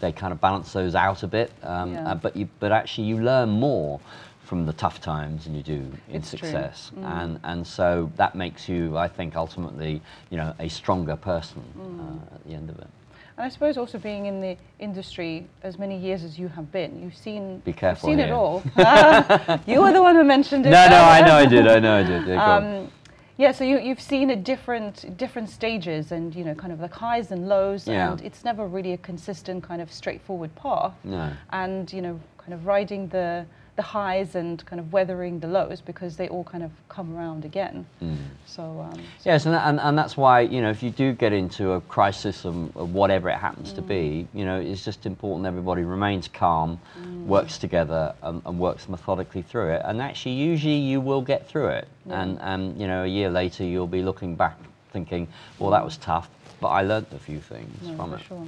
they 0.01 0.13
kind 0.13 0.33
of 0.33 0.41
balance 0.41 0.73
those 0.73 0.95
out 0.95 1.23
a 1.23 1.27
bit. 1.27 1.51
Um, 1.63 1.93
Yeah. 1.93 2.11
uh, 2.11 2.15
but 2.15 2.37
you, 2.37 2.49
but 2.61 2.73
actually, 2.73 3.09
you 3.09 3.19
learn 3.21 3.49
more 3.49 4.01
from 4.45 4.67
the 4.67 4.73
tough 4.75 5.01
times 5.01 5.45
than 5.45 5.55
you 5.55 5.63
do 5.63 5.81
in 6.09 6.17
It's 6.17 6.29
success, 6.29 6.93
and 7.03 7.41
and 7.43 7.67
so 7.67 8.11
that 8.17 8.35
makes 8.35 8.69
you, 8.69 8.97
I 8.97 9.09
think, 9.09 9.35
ultimately, 9.35 10.03
you 10.31 10.37
know, 10.37 10.55
a 10.59 10.69
stronger 10.69 11.17
person 11.17 11.63
uh, 12.01 12.35
at 12.35 12.45
the 12.45 12.53
end 12.55 12.71
of 12.71 12.79
it. 12.79 12.89
And 13.37 13.45
I 13.45 13.49
suppose 13.51 13.77
also 13.77 13.99
being 13.99 14.27
in 14.27 14.41
the 14.41 14.57
industry 14.79 15.47
as 15.63 15.79
many 15.79 15.99
years 15.99 16.25
as 16.25 16.39
you 16.39 16.49
have 16.49 16.73
been, 16.73 17.03
you've 17.03 17.17
seen, 17.17 17.59
Be 17.61 17.73
careful 17.73 18.09
you've 18.09 18.19
seen 18.19 18.27
it 18.27 18.33
all. 18.33 18.63
you 19.67 19.83
were 19.83 19.93
the 19.93 20.03
one 20.03 20.17
who 20.17 20.25
mentioned 20.25 20.65
it. 20.67 20.71
No, 20.71 20.89
no, 20.89 20.97
I 20.97 21.21
know 21.21 21.35
I 21.35 21.47
did, 21.47 21.69
I 21.69 21.79
know 21.79 21.99
I 21.99 22.03
did. 22.03 22.27
Yeah. 22.27 22.55
Um, 22.55 22.91
yeah, 23.39 23.53
so 23.53 23.65
you, 23.65 23.79
you've 23.79 24.01
seen 24.01 24.31
at 24.31 24.45
different 24.45 25.19
different 25.19 25.51
stages 25.51 26.11
and 26.11 26.35
you 26.35 26.43
know 26.43 26.55
kind 26.55 26.73
of 26.73 26.81
like 26.81 26.95
highs 26.95 27.33
and 27.33 27.49
lows, 27.49 27.87
Yeah. 27.87 28.13
and 28.13 28.23
it's 28.23 28.45
never 28.45 28.67
really 28.67 28.95
a 28.95 28.99
consistent 28.99 29.63
kind 29.63 29.83
of 29.83 29.93
straightforward 29.93 30.55
path. 30.55 30.95
No. 31.05 31.31
And 31.51 31.93
you 31.93 32.01
know, 32.01 32.19
kind 32.39 32.55
of 32.55 32.65
riding 32.65 33.09
the 33.09 33.45
the 33.77 33.83
highs 33.83 34.35
and 34.35 34.65
kind 34.65 34.81
of 34.81 34.93
weathering 34.93 35.39
the 35.39 35.47
lows 35.47 35.81
because 35.81 36.17
they 36.17 36.29
all 36.29 36.45
kind 36.45 36.65
of 36.65 36.71
come 36.89 37.15
around 37.17 37.45
again. 37.45 37.87
Mm. 38.03 38.17
So, 38.47 38.63
um, 38.63 38.95
so 38.95 39.31
Yes, 39.31 39.45
and, 39.47 39.55
and 39.55 39.79
and 39.79 39.97
that's 39.97 40.17
why 40.17 40.41
you 40.41 40.63
know 40.63 40.71
if 40.71 40.83
you 40.83 40.91
do 40.91 41.13
get 41.13 41.33
into 41.33 41.73
a 41.73 41.81
crisis 41.83 42.45
of, 42.45 42.75
whatever 42.75 43.29
it 43.29 43.37
happens 43.37 43.73
to 43.75 43.83
be, 43.83 44.27
you 44.33 44.45
know 44.45 44.59
it's 44.59 44.85
just 44.85 45.05
important 45.07 45.47
everybody 45.47 45.83
remains 45.83 46.27
calm, 46.27 46.81
works 47.27 47.59
together, 47.59 48.15
and, 48.23 48.43
and 48.47 48.59
works 48.59 48.89
methodically 48.89 49.43
through 49.43 49.71
it. 49.75 49.83
And 49.85 50.01
actually, 50.01 50.35
usually 50.35 50.77
you 50.77 51.01
will 51.01 51.23
get 51.23 51.47
through 51.49 51.69
it. 51.69 51.89
Yeah. 52.07 52.23
And 52.23 52.41
and 52.41 52.81
you 52.81 52.87
know 52.87 53.05
a 53.05 53.09
year 53.09 53.31
later 53.31 53.65
you'll 53.65 53.87
be 53.87 54.03
looking 54.03 54.37
back 54.37 54.59
thinking, 54.93 55.29
well 55.59 55.71
that 55.71 55.85
was 55.85 55.99
tough, 55.99 56.31
but 56.61 56.69
I 56.69 56.83
learnt 56.83 57.13
a 57.13 57.19
few 57.19 57.41
things 57.41 57.83
no, 57.83 57.97
from 57.97 58.11
for 58.11 58.17
it. 58.17 58.23
sure. 58.23 58.47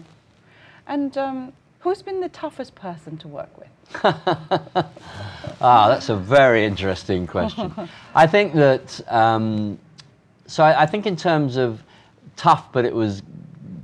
And 0.86 1.18
um, 1.18 1.52
who's 1.88 2.02
been 2.02 2.20
the 2.20 2.28
toughest 2.28 2.74
person 2.74 3.16
to 3.18 3.28
work 3.28 3.50
with? 3.58 3.68
Ah, 5.60 5.88
that's 5.88 6.08
a 6.08 6.14
very 6.14 6.64
interesting 6.64 7.26
question. 7.26 7.74
I 8.14 8.28
think 8.28 8.54
that, 8.54 9.00
um, 9.12 9.76
so 10.46 10.62
I, 10.62 10.82
I 10.82 10.86
think 10.86 11.04
in 11.04 11.16
terms 11.16 11.56
of 11.56 11.82
tough, 12.36 12.70
but 12.70 12.84
it 12.84 12.94
was 12.94 13.22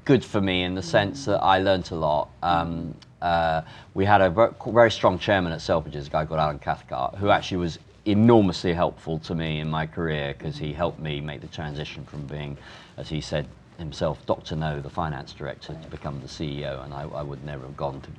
good 0.04 0.24
for 0.24 0.40
me 0.40 0.62
in 0.62 0.76
the 0.76 0.82
sense 0.82 1.24
that 1.24 1.42
I 1.42 1.58
learnt 1.58 1.90
a 1.90 1.96
lot. 1.96 2.28
Um, 2.44 2.94
uh, 3.20 3.62
we 3.94 4.04
had 4.04 4.20
a 4.20 4.30
ver- 4.30 4.54
very 4.68 4.90
strong 4.90 5.18
chairman 5.18 5.52
at 5.52 5.58
Selfridges, 5.58 6.06
a 6.06 6.10
guy 6.10 6.24
called 6.24 6.38
Alan 6.38 6.60
Cathcart, 6.60 7.16
who 7.16 7.30
actually 7.30 7.56
was 7.56 7.80
enormously 8.04 8.72
helpful 8.72 9.18
to 9.20 9.34
me 9.34 9.58
in 9.58 9.68
my 9.68 9.84
career 9.84 10.36
because 10.38 10.56
he 10.56 10.72
helped 10.72 11.00
me 11.00 11.20
make 11.20 11.40
the 11.40 11.48
transition 11.48 12.04
from 12.04 12.24
being, 12.26 12.56
as 12.98 13.08
he 13.08 13.20
said 13.20 13.48
himself, 13.78 14.24
Dr. 14.26 14.56
No, 14.56 14.80
the 14.80 14.90
finance 14.90 15.32
director, 15.32 15.74
to 15.74 15.88
become 15.88 16.20
the 16.20 16.28
CEO, 16.28 16.84
and 16.84 16.94
I, 16.94 17.02
I 17.02 17.22
would 17.22 17.44
never 17.44 17.66
have 17.66 17.76
gone 17.76 18.00
to 18.02 18.10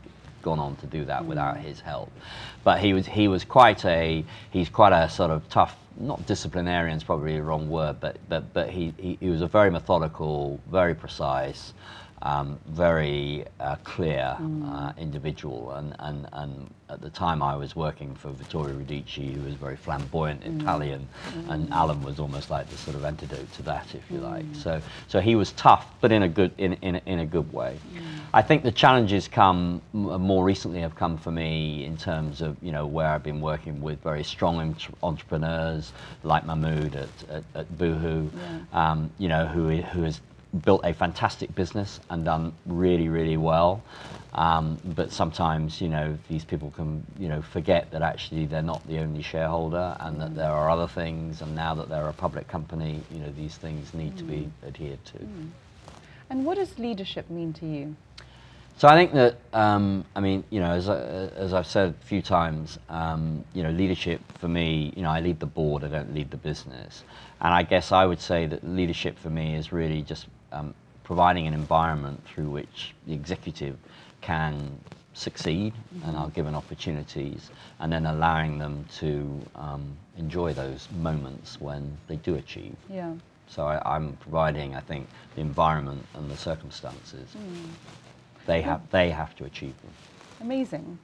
gone 0.41 0.59
on 0.59 0.75
to 0.75 0.85
do 0.85 1.03
that 1.05 1.23
hmm. 1.23 1.29
without 1.29 1.57
his 1.57 1.81
help. 1.81 2.11
But 2.63 2.79
he 2.79 2.93
was 2.93 3.05
he 3.07 3.27
was 3.27 3.43
quite 3.43 3.83
a 3.85 4.23
he's 4.51 4.69
quite 4.69 4.93
a 4.93 5.09
sort 5.09 5.31
of 5.31 5.49
tough 5.49 5.75
not 5.97 6.25
disciplinarian 6.25 6.97
is 6.97 7.03
probably 7.03 7.35
the 7.35 7.43
wrong 7.43 7.69
word, 7.69 7.99
but 7.99 8.17
but 8.29 8.53
but 8.53 8.69
he, 8.69 8.93
he, 8.97 9.17
he 9.19 9.29
was 9.29 9.41
a 9.41 9.47
very 9.47 9.71
methodical, 9.71 10.59
very 10.69 10.93
precise, 10.93 11.73
um, 12.21 12.57
very 12.67 13.45
uh, 13.59 13.75
clear 13.83 14.37
uh, 14.65 14.93
individual. 14.97 15.71
And, 15.71 15.95
and 15.99 16.27
and 16.33 16.73
at 16.89 17.01
the 17.01 17.09
time 17.09 17.41
I 17.41 17.55
was 17.55 17.75
working 17.75 18.13
for 18.15 18.29
Vittorio 18.31 18.75
Radice, 18.75 19.33
who 19.33 19.41
was 19.43 19.55
very 19.55 19.75
flamboyant 19.75 20.43
Italian, 20.43 21.07
and 21.49 21.69
Alan 21.71 22.01
was 22.03 22.19
almost 22.19 22.49
like 22.49 22.69
the 22.69 22.77
sort 22.77 22.95
of 22.95 23.03
antidote 23.05 23.51
to 23.53 23.61
that, 23.63 23.93
if 23.95 24.09
you 24.11 24.19
like. 24.19 24.45
So 24.53 24.81
so 25.07 25.19
he 25.19 25.35
was 25.35 25.51
tough, 25.53 25.85
but 26.01 26.11
in 26.11 26.23
a 26.23 26.29
good 26.29 26.51
in 26.57 26.73
in 26.81 26.95
in 27.05 27.19
a 27.19 27.25
good 27.25 27.51
way. 27.53 27.77
I 28.33 28.41
think 28.41 28.63
the 28.63 28.71
challenges 28.71 29.27
come 29.29 29.81
m- 29.93 30.21
more 30.21 30.43
recently 30.43 30.81
have 30.81 30.95
come 30.95 31.17
for 31.17 31.31
me 31.31 31.85
in 31.85 31.95
terms 31.95 32.41
of 32.41 32.57
you 32.61 32.71
know 32.71 32.85
where 32.85 33.07
I've 33.07 33.23
been 33.23 33.39
working 33.41 33.81
with 33.81 34.01
very 34.03 34.23
strong 34.23 34.59
entre- 34.59 34.93
entrepreneurs 35.03 35.93
like 36.23 36.45
Mahmood 36.45 36.95
at, 36.95 37.09
at, 37.29 37.43
at 37.55 37.77
Boohoo, 37.77 38.29
um, 38.73 39.09
you 39.17 39.27
know 39.29 39.45
who 39.45 39.69
who 39.69 40.03
has 40.03 40.21
built 40.63 40.81
a 40.83 40.93
fantastic 40.93 41.53
business 41.55 41.99
and 42.09 42.25
done 42.25 42.53
really 42.65 43.09
really 43.09 43.37
well. 43.37 43.83
Um, 44.33 44.77
but 44.83 45.11
sometimes 45.11 45.79
you 45.79 45.87
know 45.87 46.17
these 46.29 46.43
people 46.43 46.71
can 46.71 47.05
you 47.17 47.29
know 47.29 47.41
forget 47.41 47.91
that 47.91 48.01
actually 48.01 48.45
they're 48.45 48.61
not 48.61 48.85
the 48.87 48.99
only 48.99 49.21
shareholder 49.21 49.95
and 49.99 50.21
that 50.21 50.35
there 50.35 50.51
are 50.51 50.69
other 50.69 50.87
things. 50.87 51.41
And 51.41 51.55
now 51.55 51.75
that 51.75 51.89
they're 51.89 52.09
a 52.09 52.13
public 52.13 52.47
company, 52.47 53.01
you 53.11 53.19
know 53.19 53.31
these 53.31 53.55
things 53.55 53.93
need 53.93 54.17
to 54.17 54.23
be 54.23 54.49
adhered 54.65 55.03
to. 55.05 55.19
And 56.29 56.45
what 56.45 56.55
does 56.55 56.77
leadership 56.79 57.29
mean 57.29 57.53
to 57.53 57.65
you? 57.65 57.95
So 58.77 58.89
I 58.89 58.95
think 58.95 59.13
that 59.13 59.37
um, 59.53 60.03
I 60.15 60.19
mean 60.19 60.43
you 60.49 60.59
know 60.59 60.71
as 60.71 60.89
I, 60.89 60.97
as 60.97 61.53
I've 61.53 61.67
said 61.67 61.95
a 62.01 62.05
few 62.05 62.21
times 62.21 62.77
um, 62.89 63.45
you 63.53 63.63
know 63.63 63.69
leadership 63.69 64.19
for 64.39 64.49
me 64.49 64.91
you 64.97 65.03
know 65.03 65.09
I 65.09 65.21
lead 65.21 65.39
the 65.39 65.45
board 65.45 65.85
I 65.85 65.87
don't 65.87 66.13
lead 66.13 66.29
the 66.29 66.37
business 66.37 67.03
and 67.41 67.53
I 67.53 67.63
guess 67.63 67.91
I 67.91 68.05
would 68.05 68.19
say 68.19 68.45
that 68.47 68.67
leadership 68.67 69.17
for 69.19 69.29
me 69.29 69.55
is 69.55 69.71
really 69.71 70.01
just 70.01 70.27
um, 70.51 70.73
providing 71.03 71.47
an 71.47 71.53
environment 71.53 72.21
through 72.25 72.49
which 72.49 72.93
the 73.07 73.13
executive 73.13 73.77
can 74.21 74.79
succeed 75.13 75.73
and 76.03 76.15
are 76.15 76.29
given 76.29 76.55
opportunities 76.55 77.49
and 77.79 77.91
then 77.91 78.05
allowing 78.05 78.57
them 78.57 78.85
to 78.97 79.39
um, 79.55 79.95
enjoy 80.17 80.53
those 80.53 80.87
moments 80.99 81.59
when 81.61 81.97
they 82.07 82.17
do 82.17 82.35
achieve. 82.35 82.75
Yeah. 82.89 83.13
So 83.47 83.65
I, 83.67 83.95
I'm 83.95 84.13
providing, 84.17 84.75
I 84.75 84.81
think, 84.81 85.07
the 85.35 85.41
environment 85.41 86.05
and 86.15 86.29
the 86.29 86.37
circumstances. 86.37 87.35
They 88.45 88.61
have, 88.61 88.81
they 88.91 89.09
have 89.09 89.35
to 89.37 89.45
achieve 89.45 89.75
them. 89.81 89.91
Amazing. 90.41 90.97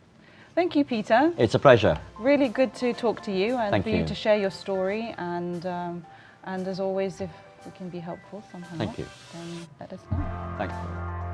Thank 0.55 0.75
you, 0.75 0.83
Peter. 0.83 1.33
It's 1.37 1.55
a 1.55 1.59
pleasure. 1.59 1.97
Really 2.19 2.49
good 2.49 2.73
to 2.75 2.93
talk 2.93 3.21
to 3.23 3.31
you 3.31 3.55
and 3.55 3.71
Thank 3.71 3.85
for 3.85 3.89
you. 3.89 3.97
you. 3.97 4.05
to 4.05 4.15
share 4.15 4.35
your 4.35 4.51
story. 4.51 5.15
And 5.17 5.65
um, 5.65 6.05
and 6.43 6.67
as 6.67 6.79
always, 6.79 7.21
if 7.21 7.29
we 7.65 7.71
can 7.71 7.89
be 7.89 7.99
helpful 7.99 8.43
somehow, 8.51 8.77
Thank 8.77 8.97
you. 8.97 9.07
then 9.33 9.67
let 9.79 9.93
us 9.93 9.99
know. 10.11 10.55
Thank 10.57 10.71
you. 10.71 11.30